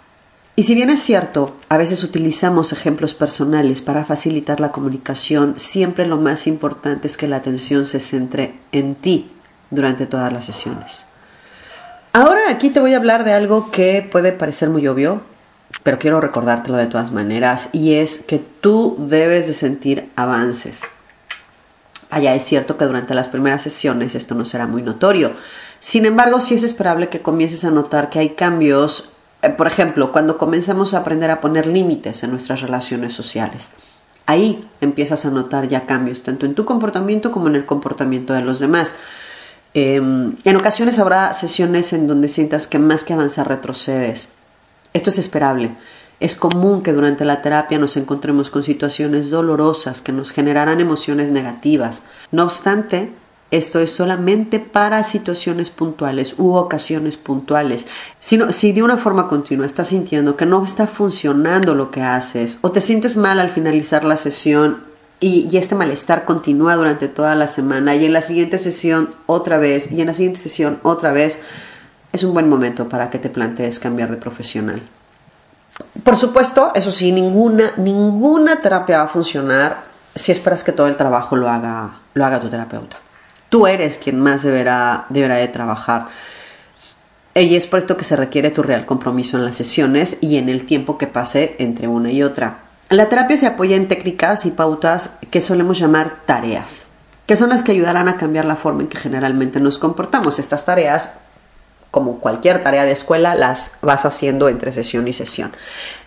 y 0.55 0.63
si 0.63 0.75
bien 0.75 0.89
es 0.89 1.01
cierto, 1.01 1.55
a 1.69 1.77
veces 1.77 2.03
utilizamos 2.03 2.73
ejemplos 2.73 3.13
personales 3.13 3.81
para 3.81 4.05
facilitar 4.05 4.59
la 4.59 4.71
comunicación, 4.71 5.55
siempre 5.57 6.05
lo 6.05 6.17
más 6.17 6.45
importante 6.45 7.07
es 7.07 7.17
que 7.17 7.27
la 7.27 7.37
atención 7.37 7.85
se 7.85 7.99
centre 7.99 8.55
en 8.71 8.95
ti 8.95 9.31
durante 9.69 10.05
todas 10.05 10.31
las 10.33 10.45
sesiones. 10.45 11.05
Ahora 12.13 12.41
aquí 12.49 12.69
te 12.69 12.81
voy 12.81 12.93
a 12.93 12.97
hablar 12.97 13.23
de 13.23 13.33
algo 13.33 13.71
que 13.71 14.07
puede 14.09 14.33
parecer 14.33 14.69
muy 14.69 14.85
obvio, 14.87 15.21
pero 15.83 15.97
quiero 15.97 16.19
recordártelo 16.19 16.77
de 16.77 16.87
todas 16.87 17.11
maneras, 17.11 17.69
y 17.71 17.93
es 17.93 18.19
que 18.19 18.37
tú 18.59 18.97
debes 18.99 19.47
de 19.47 19.53
sentir 19.53 20.09
avances. 20.17 20.81
Vaya, 22.09 22.35
es 22.35 22.43
cierto 22.43 22.75
que 22.75 22.83
durante 22.83 23.15
las 23.15 23.29
primeras 23.29 23.63
sesiones 23.63 24.15
esto 24.15 24.35
no 24.35 24.43
será 24.43 24.67
muy 24.67 24.81
notorio. 24.81 25.31
Sin 25.79 26.05
embargo, 26.05 26.41
sí 26.41 26.55
es 26.55 26.63
esperable 26.63 27.07
que 27.07 27.21
comiences 27.21 27.63
a 27.63 27.71
notar 27.71 28.09
que 28.09 28.19
hay 28.19 28.31
cambios 28.31 29.10
por 29.57 29.67
ejemplo, 29.67 30.11
cuando 30.11 30.37
comenzamos 30.37 30.93
a 30.93 30.99
aprender 30.99 31.31
a 31.31 31.41
poner 31.41 31.65
límites 31.65 32.23
en 32.23 32.31
nuestras 32.31 32.61
relaciones 32.61 33.13
sociales. 33.13 33.71
Ahí 34.27 34.67
empiezas 34.81 35.25
a 35.25 35.31
notar 35.31 35.67
ya 35.67 35.85
cambios, 35.85 36.23
tanto 36.23 36.45
en 36.45 36.53
tu 36.53 36.63
comportamiento 36.63 37.31
como 37.31 37.47
en 37.47 37.55
el 37.55 37.65
comportamiento 37.65 38.33
de 38.33 38.41
los 38.41 38.59
demás. 38.59 38.95
Em, 39.73 40.35
en 40.43 40.55
ocasiones 40.55 40.99
habrá 40.99 41.33
sesiones 41.33 41.91
en 41.93 42.07
donde 42.07 42.27
sientas 42.27 42.67
que 42.67 42.77
más 42.77 43.03
que 43.03 43.13
avanzar 43.13 43.47
retrocedes. 43.47 44.29
Esto 44.93 45.09
es 45.09 45.17
esperable. 45.17 45.75
Es 46.19 46.35
común 46.35 46.83
que 46.83 46.93
durante 46.93 47.25
la 47.25 47.41
terapia 47.41 47.79
nos 47.79 47.97
encontremos 47.97 48.51
con 48.51 48.63
situaciones 48.63 49.31
dolorosas 49.31 50.01
que 50.01 50.11
nos 50.11 50.31
generarán 50.31 50.79
emociones 50.79 51.31
negativas. 51.31 52.03
No 52.31 52.43
obstante, 52.43 53.11
esto 53.51 53.79
es 53.79 53.91
solamente 53.91 54.59
para 54.59 55.03
situaciones 55.03 55.69
puntuales 55.69 56.35
u 56.37 56.53
ocasiones 56.53 57.17
puntuales. 57.17 57.85
Sino, 58.19 58.51
si 58.53 58.71
de 58.71 58.81
una 58.81 58.97
forma 58.97 59.27
continua 59.27 59.65
estás 59.65 59.89
sintiendo 59.89 60.37
que 60.37 60.45
no 60.45 60.63
está 60.63 60.87
funcionando 60.87 61.75
lo 61.75 61.91
que 61.91 62.01
haces 62.01 62.57
o 62.61 62.71
te 62.71 62.81
sientes 62.81 63.17
mal 63.17 63.39
al 63.39 63.49
finalizar 63.49 64.05
la 64.05 64.17
sesión 64.17 64.83
y, 65.19 65.47
y, 65.51 65.57
este 65.57 65.75
malestar 65.75 66.25
continúa 66.25 66.75
durante 66.75 67.07
toda 67.07 67.35
la 67.35 67.47
semana 67.47 67.93
y 67.93 68.05
en 68.05 68.13
la 68.13 68.21
siguiente 68.21 68.57
sesión 68.57 69.13
otra 69.27 69.59
vez 69.59 69.91
y 69.91 70.01
en 70.01 70.07
la 70.07 70.13
siguiente 70.13 70.39
sesión 70.39 70.79
otra 70.81 71.11
vez, 71.11 71.41
es 72.11 72.23
un 72.23 72.33
buen 72.33 72.49
momento 72.49 72.89
para 72.89 73.11
que 73.11 73.19
te 73.19 73.29
plantees 73.29 73.77
cambiar 73.79 74.09
de 74.09 74.17
profesional. 74.17 74.81
Por 76.03 76.17
supuesto, 76.17 76.71
eso 76.73 76.91
sí, 76.91 77.11
ninguna, 77.11 77.73
ninguna 77.77 78.61
terapia 78.61 78.97
va 78.99 79.03
a 79.03 79.07
funcionar 79.07 79.83
si 80.15 80.31
esperas 80.31 80.63
que 80.63 80.71
todo 80.71 80.87
el 80.87 80.97
trabajo 80.97 81.35
lo 81.35 81.49
haga, 81.49 81.91
lo 82.13 82.25
haga 82.25 82.39
tu 82.39 82.49
terapeuta. 82.49 82.97
Tú 83.51 83.67
eres 83.67 83.97
quien 83.97 84.17
más 84.17 84.43
deberá, 84.43 85.07
deberá 85.09 85.35
de 85.35 85.49
trabajar. 85.49 86.07
Y 87.35 87.53
es 87.57 87.67
por 87.67 87.79
esto 87.79 87.97
que 87.97 88.05
se 88.05 88.15
requiere 88.15 88.49
tu 88.49 88.63
real 88.63 88.85
compromiso 88.85 89.35
en 89.35 89.43
las 89.43 89.57
sesiones 89.57 90.19
y 90.21 90.37
en 90.37 90.47
el 90.47 90.65
tiempo 90.65 90.97
que 90.97 91.05
pase 91.05 91.57
entre 91.59 91.89
una 91.89 92.09
y 92.13 92.23
otra. 92.23 92.59
La 92.87 93.09
terapia 93.09 93.35
se 93.35 93.47
apoya 93.47 93.75
en 93.75 93.89
técnicas 93.89 94.45
y 94.45 94.51
pautas 94.51 95.17
que 95.29 95.41
solemos 95.41 95.79
llamar 95.79 96.21
tareas, 96.25 96.85
que 97.25 97.35
son 97.35 97.49
las 97.49 97.61
que 97.61 97.73
ayudarán 97.73 98.07
a 98.07 98.15
cambiar 98.15 98.45
la 98.45 98.55
forma 98.55 98.83
en 98.83 98.87
que 98.87 98.97
generalmente 98.97 99.59
nos 99.59 99.77
comportamos. 99.77 100.39
Estas 100.39 100.63
tareas, 100.63 101.15
como 101.91 102.21
cualquier 102.21 102.63
tarea 102.63 102.85
de 102.85 102.93
escuela, 102.93 103.35
las 103.35 103.73
vas 103.81 104.05
haciendo 104.05 104.47
entre 104.47 104.71
sesión 104.71 105.09
y 105.09 105.13
sesión. 105.13 105.51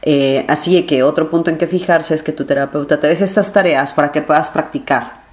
Eh, 0.01 0.47
así 0.49 0.83
que 0.85 1.03
otro 1.03 1.29
punto 1.29 1.51
en 1.51 1.59
que 1.59 1.67
fijarse 1.67 2.15
es 2.15 2.23
que 2.23 2.33
tu 2.33 2.47
terapeuta 2.47 2.99
te 2.99 3.07
deje 3.07 3.25
estas 3.25 3.53
tareas 3.53 3.93
para 3.93 4.13
que 4.13 4.23
puedas 4.23 4.49
practicar 4.49 5.24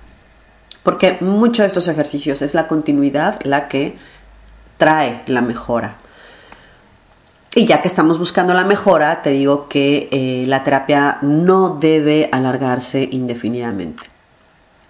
porque 0.84 1.18
muchos 1.22 1.64
de 1.64 1.68
estos 1.68 1.88
ejercicios 1.88 2.42
es 2.42 2.54
la 2.54 2.68
continuidad 2.68 3.40
la 3.44 3.68
que 3.68 3.98
trae 4.78 5.22
la 5.28 5.42
mejora. 5.42 5.98
Y 7.54 7.66
ya 7.66 7.82
que 7.82 7.88
estamos 7.88 8.18
buscando 8.18 8.54
la 8.54 8.64
mejora, 8.64 9.22
te 9.22 9.32
digo 9.32 9.68
que 9.68 10.08
eh, 10.12 10.46
la 10.48 10.64
terapia 10.64 11.18
no 11.22 11.78
debe 11.80 12.30
alargarse 12.32 13.08
indefinidamente. 13.12 14.10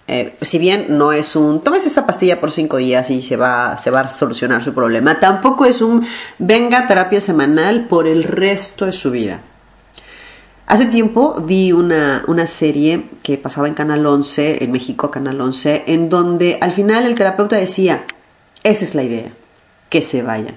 Eh, 0.08 0.36
si 0.42 0.60
bien 0.60 0.86
no 0.90 1.12
es 1.12 1.36
un 1.36 1.62
tomes 1.62 1.86
esa 1.86 2.06
pastilla 2.06 2.40
por 2.40 2.52
cinco 2.52 2.78
días 2.78 3.10
y 3.10 3.22
se 3.22 3.38
va, 3.38 3.78
se 3.78 3.92
va 3.92 4.02
a 4.02 4.10
solucionar 4.10 4.64
su 4.64 4.74
problema, 4.74 5.20
tampoco 5.20 5.66
es 5.66 5.82
un 5.82 6.06
venga 6.38 6.86
terapia 6.86 7.22
semanal 7.22 7.86
por 7.88 8.08
el 8.08 8.24
resto 8.24 8.86
de 8.86 8.94
su 8.94 9.10
vida. 9.10 9.42
Hace 10.72 10.86
tiempo 10.86 11.36
vi 11.46 11.74
una, 11.74 12.48
serie 12.48 13.04
que 13.24 13.38
pasaba 13.38 13.68
en 13.68 13.74
Canal 13.74 14.06
11, 14.06 14.64
en 14.64 14.72
México, 14.72 15.12
Canal 15.12 15.42
11, 15.42 15.84
en 15.88 16.08
donde 16.08 16.60
al 16.62 16.72
final 16.72 17.06
el 17.06 17.16
terapeuta 17.16 17.58
decía, 17.58 18.06
esa 18.64 18.86
es 18.86 18.96
la 18.96 19.04
idea, 19.04 19.34
que 19.90 20.02
se 20.02 20.24
vayan. 20.24 20.56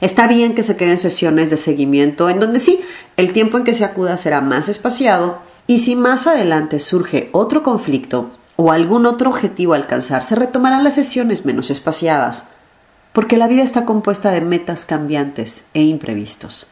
Está 0.00 0.26
bien 0.28 0.54
que 0.54 0.62
se 0.62 0.78
queden 0.78 0.96
sesiones 0.96 1.50
de 1.50 1.58
seguimiento 1.58 2.30
en 2.30 2.40
donde 2.40 2.58
sí, 2.58 2.80
el 3.18 3.34
tiempo 3.34 3.58
en 3.58 3.64
que 3.64 3.74
se 3.74 3.84
acuda 3.84 4.16
será 4.16 4.40
más 4.40 4.70
espaciado 4.70 5.40
y 5.66 5.80
si 5.80 5.94
más 5.94 6.26
adelante 6.26 6.80
surge 6.80 7.28
otro 7.32 7.62
conflicto 7.62 8.30
o 8.56 8.72
algún 8.72 9.04
otro 9.04 9.28
objetivo 9.28 9.74
a 9.74 9.76
alcanzar, 9.76 10.22
se 10.22 10.36
retomarán 10.36 10.84
las 10.84 10.94
sesiones 10.94 11.44
menos 11.44 11.68
espaciadas, 11.68 12.46
porque 13.12 13.36
la 13.36 13.46
vida 13.46 13.62
está 13.62 13.84
compuesta 13.84 14.30
de 14.30 14.40
metas 14.40 14.86
cambiantes 14.86 15.66
e 15.74 15.82
imprevistos. 15.82 16.66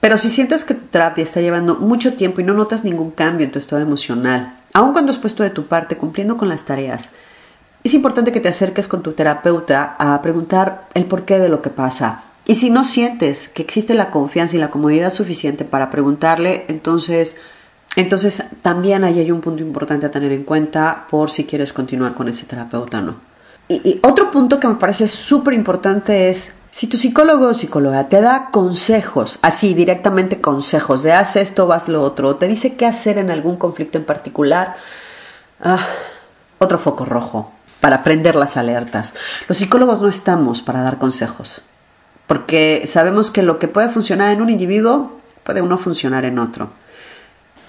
Pero 0.00 0.16
si 0.16 0.30
sientes 0.30 0.64
que 0.64 0.74
tu 0.74 0.86
terapia 0.86 1.22
está 1.22 1.40
llevando 1.40 1.76
mucho 1.76 2.14
tiempo 2.14 2.40
y 2.40 2.44
no 2.44 2.54
notas 2.54 2.84
ningún 2.84 3.10
cambio 3.10 3.44
en 3.44 3.52
tu 3.52 3.58
estado 3.58 3.82
emocional, 3.82 4.54
aun 4.72 4.92
cuando 4.92 5.10
has 5.10 5.18
puesto 5.18 5.42
de 5.42 5.50
tu 5.50 5.66
parte 5.66 5.98
cumpliendo 5.98 6.38
con 6.38 6.48
las 6.48 6.64
tareas, 6.64 7.10
es 7.84 7.94
importante 7.94 8.32
que 8.32 8.40
te 8.40 8.48
acerques 8.48 8.88
con 8.88 9.02
tu 9.02 9.12
terapeuta 9.12 9.96
a 9.98 10.20
preguntar 10.22 10.88
el 10.94 11.04
porqué 11.04 11.38
de 11.38 11.48
lo 11.48 11.60
que 11.60 11.70
pasa. 11.70 12.24
Y 12.46 12.54
si 12.54 12.70
no 12.70 12.84
sientes 12.84 13.48
que 13.48 13.62
existe 13.62 13.94
la 13.94 14.10
confianza 14.10 14.56
y 14.56 14.60
la 14.60 14.70
comodidad 14.70 15.12
suficiente 15.12 15.64
para 15.64 15.90
preguntarle, 15.90 16.64
entonces, 16.68 17.36
entonces 17.94 18.42
también 18.62 19.04
ahí 19.04 19.18
hay 19.18 19.30
un 19.30 19.40
punto 19.40 19.62
importante 19.62 20.06
a 20.06 20.10
tener 20.10 20.32
en 20.32 20.44
cuenta 20.44 21.06
por 21.10 21.30
si 21.30 21.44
quieres 21.44 21.72
continuar 21.72 22.14
con 22.14 22.28
ese 22.28 22.46
terapeuta 22.46 22.98
o 22.98 23.02
no. 23.02 23.14
Y, 23.68 23.74
y 23.88 24.00
otro 24.02 24.30
punto 24.30 24.58
que 24.58 24.66
me 24.66 24.74
parece 24.74 25.06
súper 25.06 25.54
importante 25.54 26.30
es 26.30 26.52
si 26.70 26.86
tu 26.86 26.96
psicólogo 26.96 27.48
o 27.48 27.54
psicóloga 27.54 28.08
te 28.08 28.20
da 28.20 28.50
consejos, 28.52 29.38
así 29.42 29.74
directamente 29.74 30.40
consejos 30.40 31.02
de 31.02 31.12
haz 31.12 31.36
esto, 31.36 31.72
haz 31.72 31.88
lo 31.88 32.02
otro, 32.02 32.28
o 32.28 32.36
te 32.36 32.46
dice 32.46 32.76
qué 32.76 32.86
hacer 32.86 33.18
en 33.18 33.30
algún 33.30 33.56
conflicto 33.56 33.98
en 33.98 34.04
particular, 34.04 34.76
ah, 35.62 35.84
otro 36.58 36.78
foco 36.78 37.04
rojo 37.04 37.52
para 37.80 38.04
prender 38.04 38.36
las 38.36 38.56
alertas. 38.56 39.14
Los 39.48 39.58
psicólogos 39.58 40.00
no 40.00 40.08
estamos 40.08 40.62
para 40.62 40.82
dar 40.82 40.98
consejos, 40.98 41.62
porque 42.26 42.84
sabemos 42.86 43.30
que 43.30 43.42
lo 43.42 43.58
que 43.58 43.66
puede 43.66 43.88
funcionar 43.88 44.32
en 44.32 44.42
un 44.42 44.50
individuo 44.50 45.18
puede 45.42 45.62
no 45.62 45.78
funcionar 45.78 46.24
en 46.24 46.38
otro. 46.38 46.70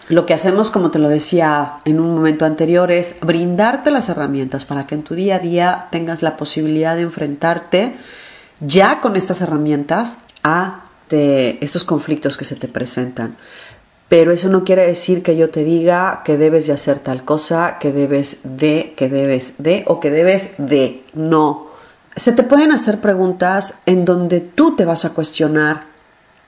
Lo 0.10 0.26
que 0.26 0.34
hacemos, 0.34 0.70
como 0.70 0.92
te 0.92 1.00
lo 1.00 1.08
decía 1.08 1.78
en 1.86 2.00
un 2.00 2.14
momento 2.14 2.46
anterior, 2.46 2.92
es 2.92 3.16
brindarte 3.22 3.92
las 3.92 4.10
herramientas 4.10 4.66
para 4.66 4.86
que 4.86 4.94
en 4.94 5.04
tu 5.04 5.16
día 5.16 5.38
a 5.38 5.40
día 5.40 5.88
tengas 5.90 6.22
la 6.22 6.36
posibilidad 6.36 6.96
de 6.96 7.04
enfrentarte 7.04 7.96
ya 8.62 9.02
con 9.02 9.16
estas 9.16 9.42
herramientas 9.42 10.20
a 10.44 10.86
estos 11.10 11.84
conflictos 11.84 12.38
que 12.38 12.46
se 12.46 12.56
te 12.56 12.70
presentan. 12.70 13.36
Pero 14.08 14.32
eso 14.32 14.50
no 14.50 14.64
quiere 14.64 14.86
decir 14.86 15.24
que 15.24 15.38
yo 15.38 15.50
te 15.50 15.64
diga 15.64 16.22
que 16.26 16.38
debes 16.38 16.68
de 16.68 16.74
hacer 16.74 17.00
tal 17.00 17.24
cosa, 17.24 17.78
que 17.80 17.92
debes 17.92 18.40
de, 18.44 18.94
que 18.96 19.10
debes 19.10 19.56
de 19.58 19.84
o 19.88 20.00
que 20.00 20.12
debes 20.12 20.54
de. 20.58 21.04
No. 21.14 21.68
Se 22.16 22.34
te 22.34 22.44
pueden 22.44 22.74
hacer 22.74 23.00
preguntas 23.00 23.76
en 23.86 24.04
donde 24.04 24.42
tú 24.42 24.76
te 24.76 24.84
vas 24.84 25.06
a 25.06 25.12
cuestionar 25.12 25.84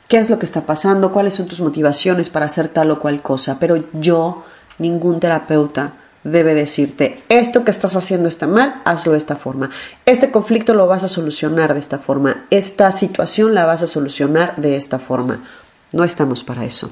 qué 0.09 0.17
es 0.17 0.29
lo 0.29 0.39
que 0.39 0.45
está 0.45 0.61
pasando, 0.61 1.13
cuáles 1.13 1.35
son 1.35 1.47
tus 1.47 1.61
motivaciones 1.61 2.29
para 2.29 2.47
hacer 2.47 2.67
tal 2.67 2.91
o 2.91 2.99
cual 2.99 3.21
cosa. 3.21 3.57
Pero 3.59 3.77
yo, 3.93 4.43
ningún 4.77 5.21
terapeuta, 5.21 5.93
debe 6.23 6.53
decirte, 6.53 7.21
esto 7.29 7.63
que 7.63 7.71
estás 7.71 7.95
haciendo 7.95 8.27
está 8.27 8.47
mal, 8.47 8.81
hazlo 8.85 9.11
de 9.11 9.17
esta 9.17 9.35
forma. 9.35 9.69
Este 10.05 10.31
conflicto 10.31 10.73
lo 10.73 10.87
vas 10.87 11.03
a 11.03 11.07
solucionar 11.07 11.73
de 11.73 11.79
esta 11.79 11.99
forma. 11.99 12.45
Esta 12.49 12.91
situación 12.91 13.53
la 13.53 13.65
vas 13.65 13.83
a 13.83 13.87
solucionar 13.87 14.55
de 14.57 14.75
esta 14.77 14.99
forma. 14.99 15.43
No 15.91 16.03
estamos 16.03 16.43
para 16.43 16.65
eso. 16.65 16.91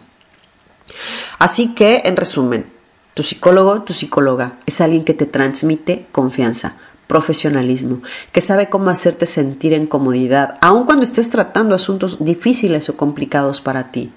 Así 1.40 1.74
que, 1.74 2.02
en 2.06 2.18
resumen, 2.18 2.66
tu 3.14 3.24
psicólogo, 3.24 3.84
tu 3.84 3.94
psicóloga 3.94 4.54
es 4.66 4.82
alguien 4.82 5.04
que 5.04 5.14
te 5.14 5.26
transmite 5.26 6.08
confianza, 6.12 6.76
profesionalismo, 7.08 8.02
que 8.32 8.42
sabe 8.42 8.70
cómo 8.70 8.90
hacerte 8.90 9.26
sentir 9.26 9.74
en 9.74 9.88
comodidad, 9.88 10.58
aun 10.62 10.86
cuando 10.86 11.04
estés 11.04 11.30
tratando 11.30 11.76
asuntos 11.76 12.24
difíciles 12.24 12.90
o 12.90 12.98
complicados 12.98 13.60
para 13.62 13.92
ti. 13.92 14.12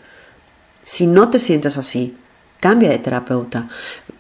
Si 0.83 1.07
no 1.07 1.31
te 1.31 1.39
sientes 1.39 1.79
así, 1.79 2.17
cambia 2.61 2.91
de 2.91 2.99
terapeuta. 2.99 3.69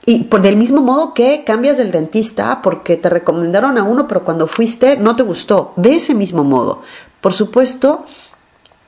Y 0.06 0.24
por 0.24 0.42
del 0.42 0.56
mismo 0.56 0.82
modo 0.82 1.14
que 1.14 1.44
cambias 1.44 1.78
del 1.78 1.90
dentista 1.90 2.60
porque 2.62 2.96
te 2.96 3.08
recomendaron 3.08 3.78
a 3.78 3.84
uno, 3.84 4.06
pero 4.06 4.24
cuando 4.24 4.46
fuiste 4.46 4.96
no 4.96 5.16
te 5.16 5.22
gustó. 5.22 5.72
De 5.76 5.94
ese 5.94 6.14
mismo 6.14 6.44
modo. 6.44 6.82
Por 7.20 7.32
supuesto, 7.32 8.04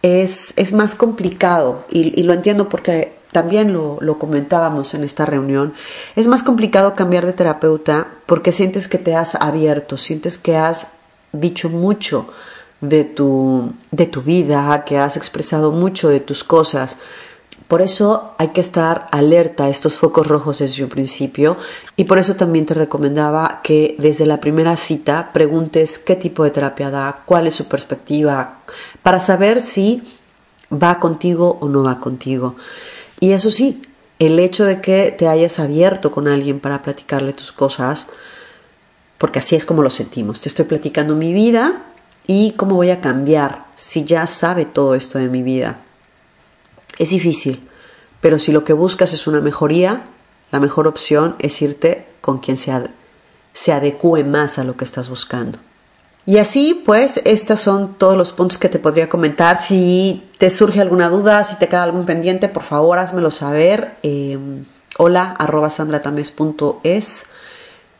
es, 0.02 0.52
es 0.56 0.72
más 0.72 0.94
complicado 0.94 1.84
y, 1.90 2.22
lo 2.22 2.32
entiendo 2.32 2.68
porque 2.68 3.16
también 3.32 3.72
lo, 3.72 3.98
lo, 4.00 4.18
comentábamos 4.18 4.94
en 4.94 5.04
esta 5.04 5.26
reunión, 5.26 5.74
es 6.14 6.26
más 6.26 6.42
complicado 6.42 6.94
cambiar 6.94 7.26
de 7.26 7.32
terapeuta 7.32 8.06
porque 8.26 8.52
sientes 8.52 8.88
que 8.88 8.98
te 8.98 9.14
has 9.14 9.34
abierto, 9.34 9.96
sientes 9.96 10.38
que 10.38 10.56
has 10.56 10.88
dicho 11.32 11.68
mucho 11.68 12.28
de 12.80 13.04
tu, 13.04 13.72
de 13.90 14.06
tu 14.06 14.22
vida, 14.22 14.84
que 14.84 14.98
has 14.98 15.16
expresado 15.16 15.72
mucho 15.72 16.08
de 16.08 16.20
tus 16.20 16.44
cosas. 16.44 16.98
Por 17.68 17.82
eso 17.82 18.32
hay 18.38 18.48
que 18.48 18.60
estar 18.60 19.08
alerta 19.10 19.64
a 19.64 19.68
estos 19.68 19.96
focos 19.96 20.28
rojos 20.28 20.60
desde 20.60 20.84
un 20.84 20.88
principio 20.88 21.56
y 21.96 22.04
por 22.04 22.18
eso 22.18 22.36
también 22.36 22.64
te 22.64 22.74
recomendaba 22.74 23.60
que 23.64 23.96
desde 23.98 24.24
la 24.24 24.38
primera 24.38 24.76
cita 24.76 25.30
preguntes 25.32 25.98
qué 25.98 26.14
tipo 26.14 26.44
de 26.44 26.50
terapia 26.50 26.90
da, 26.90 27.22
cuál 27.24 27.48
es 27.48 27.54
su 27.54 27.66
perspectiva, 27.66 28.58
para 29.02 29.18
saber 29.18 29.60
si 29.60 30.02
va 30.72 31.00
contigo 31.00 31.58
o 31.60 31.68
no 31.68 31.82
va 31.82 31.98
contigo. 31.98 32.54
Y 33.18 33.32
eso 33.32 33.50
sí, 33.50 33.82
el 34.20 34.38
hecho 34.38 34.64
de 34.64 34.80
que 34.80 35.10
te 35.10 35.26
hayas 35.26 35.58
abierto 35.58 36.12
con 36.12 36.28
alguien 36.28 36.60
para 36.60 36.82
platicarle 36.82 37.32
tus 37.32 37.50
cosas, 37.50 38.10
porque 39.18 39.40
así 39.40 39.56
es 39.56 39.66
como 39.66 39.82
lo 39.82 39.90
sentimos. 39.90 40.40
Te 40.40 40.48
estoy 40.48 40.66
platicando 40.66 41.16
mi 41.16 41.32
vida 41.32 41.82
y 42.28 42.52
cómo 42.52 42.76
voy 42.76 42.90
a 42.90 43.00
cambiar 43.00 43.64
si 43.74 44.04
ya 44.04 44.26
sabe 44.28 44.66
todo 44.66 44.94
esto 44.94 45.18
de 45.18 45.28
mi 45.28 45.42
vida. 45.42 45.78
Es 46.98 47.10
difícil, 47.10 47.68
pero 48.20 48.38
si 48.38 48.52
lo 48.52 48.64
que 48.64 48.72
buscas 48.72 49.12
es 49.12 49.26
una 49.26 49.40
mejoría, 49.40 50.02
la 50.50 50.60
mejor 50.60 50.86
opción 50.86 51.36
es 51.38 51.60
irte 51.60 52.06
con 52.20 52.38
quien 52.38 52.56
se, 52.56 52.72
se 53.52 53.72
adecue 53.72 54.24
más 54.24 54.58
a 54.58 54.64
lo 54.64 54.76
que 54.76 54.84
estás 54.84 55.08
buscando. 55.08 55.58
Y 56.24 56.38
así, 56.38 56.82
pues, 56.84 57.20
estos 57.24 57.60
son 57.60 57.94
todos 57.94 58.16
los 58.16 58.32
puntos 58.32 58.58
que 58.58 58.68
te 58.68 58.80
podría 58.80 59.08
comentar. 59.08 59.62
Si 59.62 60.28
te 60.38 60.50
surge 60.50 60.80
alguna 60.80 61.08
duda, 61.08 61.44
si 61.44 61.56
te 61.56 61.68
queda 61.68 61.84
algún 61.84 62.04
pendiente, 62.04 62.48
por 62.48 62.64
favor, 62.64 62.98
házmelo 62.98 63.30
saber. 63.30 63.94
Eh, 64.02 64.36
hola, 64.98 65.36
arroba 65.38 65.70
sandratames.es. 65.70 67.26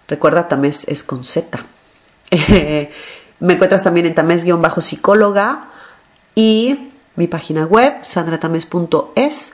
Recuerda, 0.09 0.49
Tames 0.49 0.89
es 0.89 1.05
con 1.05 1.25
Z. 1.25 1.65
me 3.41 3.53
encuentras 3.55 3.85
también 3.85 4.07
en 4.07 4.15
tames-psicóloga 4.15 5.69
y 6.35 6.91
mi 7.17 7.27
página 7.27 7.65
web, 7.65 7.95
sandratames.es. 8.03 9.53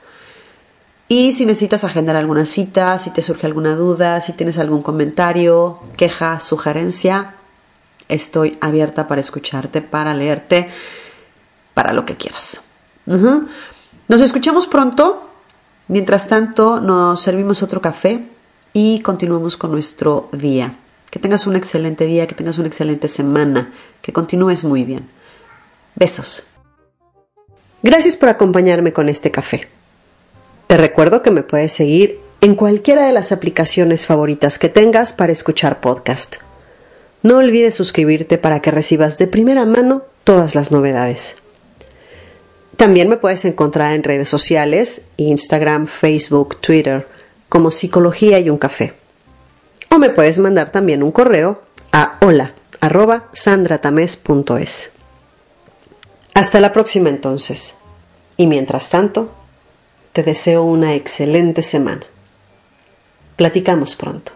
Y 1.07 1.33
si 1.33 1.45
necesitas 1.45 1.83
agendar 1.83 2.15
alguna 2.15 2.45
cita, 2.45 2.97
si 2.97 3.09
te 3.11 3.21
surge 3.21 3.45
alguna 3.45 3.75
duda, 3.75 4.21
si 4.21 4.33
tienes 4.33 4.57
algún 4.57 4.81
comentario, 4.81 5.79
queja, 5.97 6.39
sugerencia, 6.39 7.35
estoy 8.07 8.57
abierta 8.61 9.07
para 9.07 9.21
escucharte, 9.21 9.81
para 9.81 10.13
leerte, 10.13 10.69
para 11.73 11.93
lo 11.93 12.05
que 12.05 12.15
quieras. 12.15 12.61
Nos 13.05 14.21
escuchamos 14.21 14.67
pronto. 14.67 15.29
Mientras 15.89 16.27
tanto, 16.27 16.79
nos 16.79 17.21
servimos 17.21 17.61
otro 17.61 17.81
café 17.81 18.25
y 18.71 19.01
continuamos 19.01 19.57
con 19.57 19.71
nuestro 19.71 20.29
día. 20.31 20.75
Que 21.11 21.19
tengas 21.19 21.45
un 21.45 21.55
excelente 21.55 22.05
día, 22.05 22.25
que 22.25 22.35
tengas 22.35 22.57
una 22.57 22.67
excelente 22.67 23.07
semana, 23.07 23.71
que 24.01 24.13
continúes 24.13 24.63
muy 24.63 24.83
bien. 24.83 25.07
Besos. 25.95 26.52
Gracias 27.83 28.17
por 28.17 28.29
acompañarme 28.29 28.93
con 28.93 29.09
este 29.09 29.29
café. 29.29 29.67
Te 30.67 30.77
recuerdo 30.77 31.21
que 31.21 31.31
me 31.31 31.43
puedes 31.43 31.73
seguir 31.73 32.19
en 32.39 32.55
cualquiera 32.55 33.05
de 33.05 33.11
las 33.13 33.31
aplicaciones 33.33 34.05
favoritas 34.05 34.57
que 34.57 34.69
tengas 34.69 35.11
para 35.11 35.33
escuchar 35.33 35.81
podcast. 35.81 36.37
No 37.21 37.37
olvides 37.37 37.75
suscribirte 37.75 38.37
para 38.37 38.61
que 38.61 38.71
recibas 38.71 39.17
de 39.17 39.27
primera 39.27 39.65
mano 39.65 40.03
todas 40.23 40.55
las 40.55 40.71
novedades. 40.71 41.37
También 42.77 43.09
me 43.09 43.17
puedes 43.17 43.43
encontrar 43.43 43.93
en 43.93 44.03
redes 44.03 44.29
sociales, 44.29 45.03
Instagram, 45.17 45.85
Facebook, 45.87 46.61
Twitter, 46.61 47.05
como 47.49 47.69
Psicología 47.69 48.39
y 48.39 48.49
un 48.49 48.57
café. 48.57 48.93
O 49.89 49.99
me 49.99 50.09
puedes 50.09 50.37
mandar 50.37 50.71
también 50.71 51.03
un 51.03 51.11
correo 51.11 51.61
a 51.91 52.17
hola 52.21 52.53
hasta 56.33 56.59
la 56.59 56.71
próxima 56.71 57.09
entonces. 57.09 57.75
Y 58.37 58.47
mientras 58.47 58.89
tanto, 58.89 59.31
te 60.11 60.23
deseo 60.23 60.63
una 60.63 60.95
excelente 60.95 61.63
semana. 61.63 62.05
Platicamos 63.35 63.95
pronto. 63.95 64.31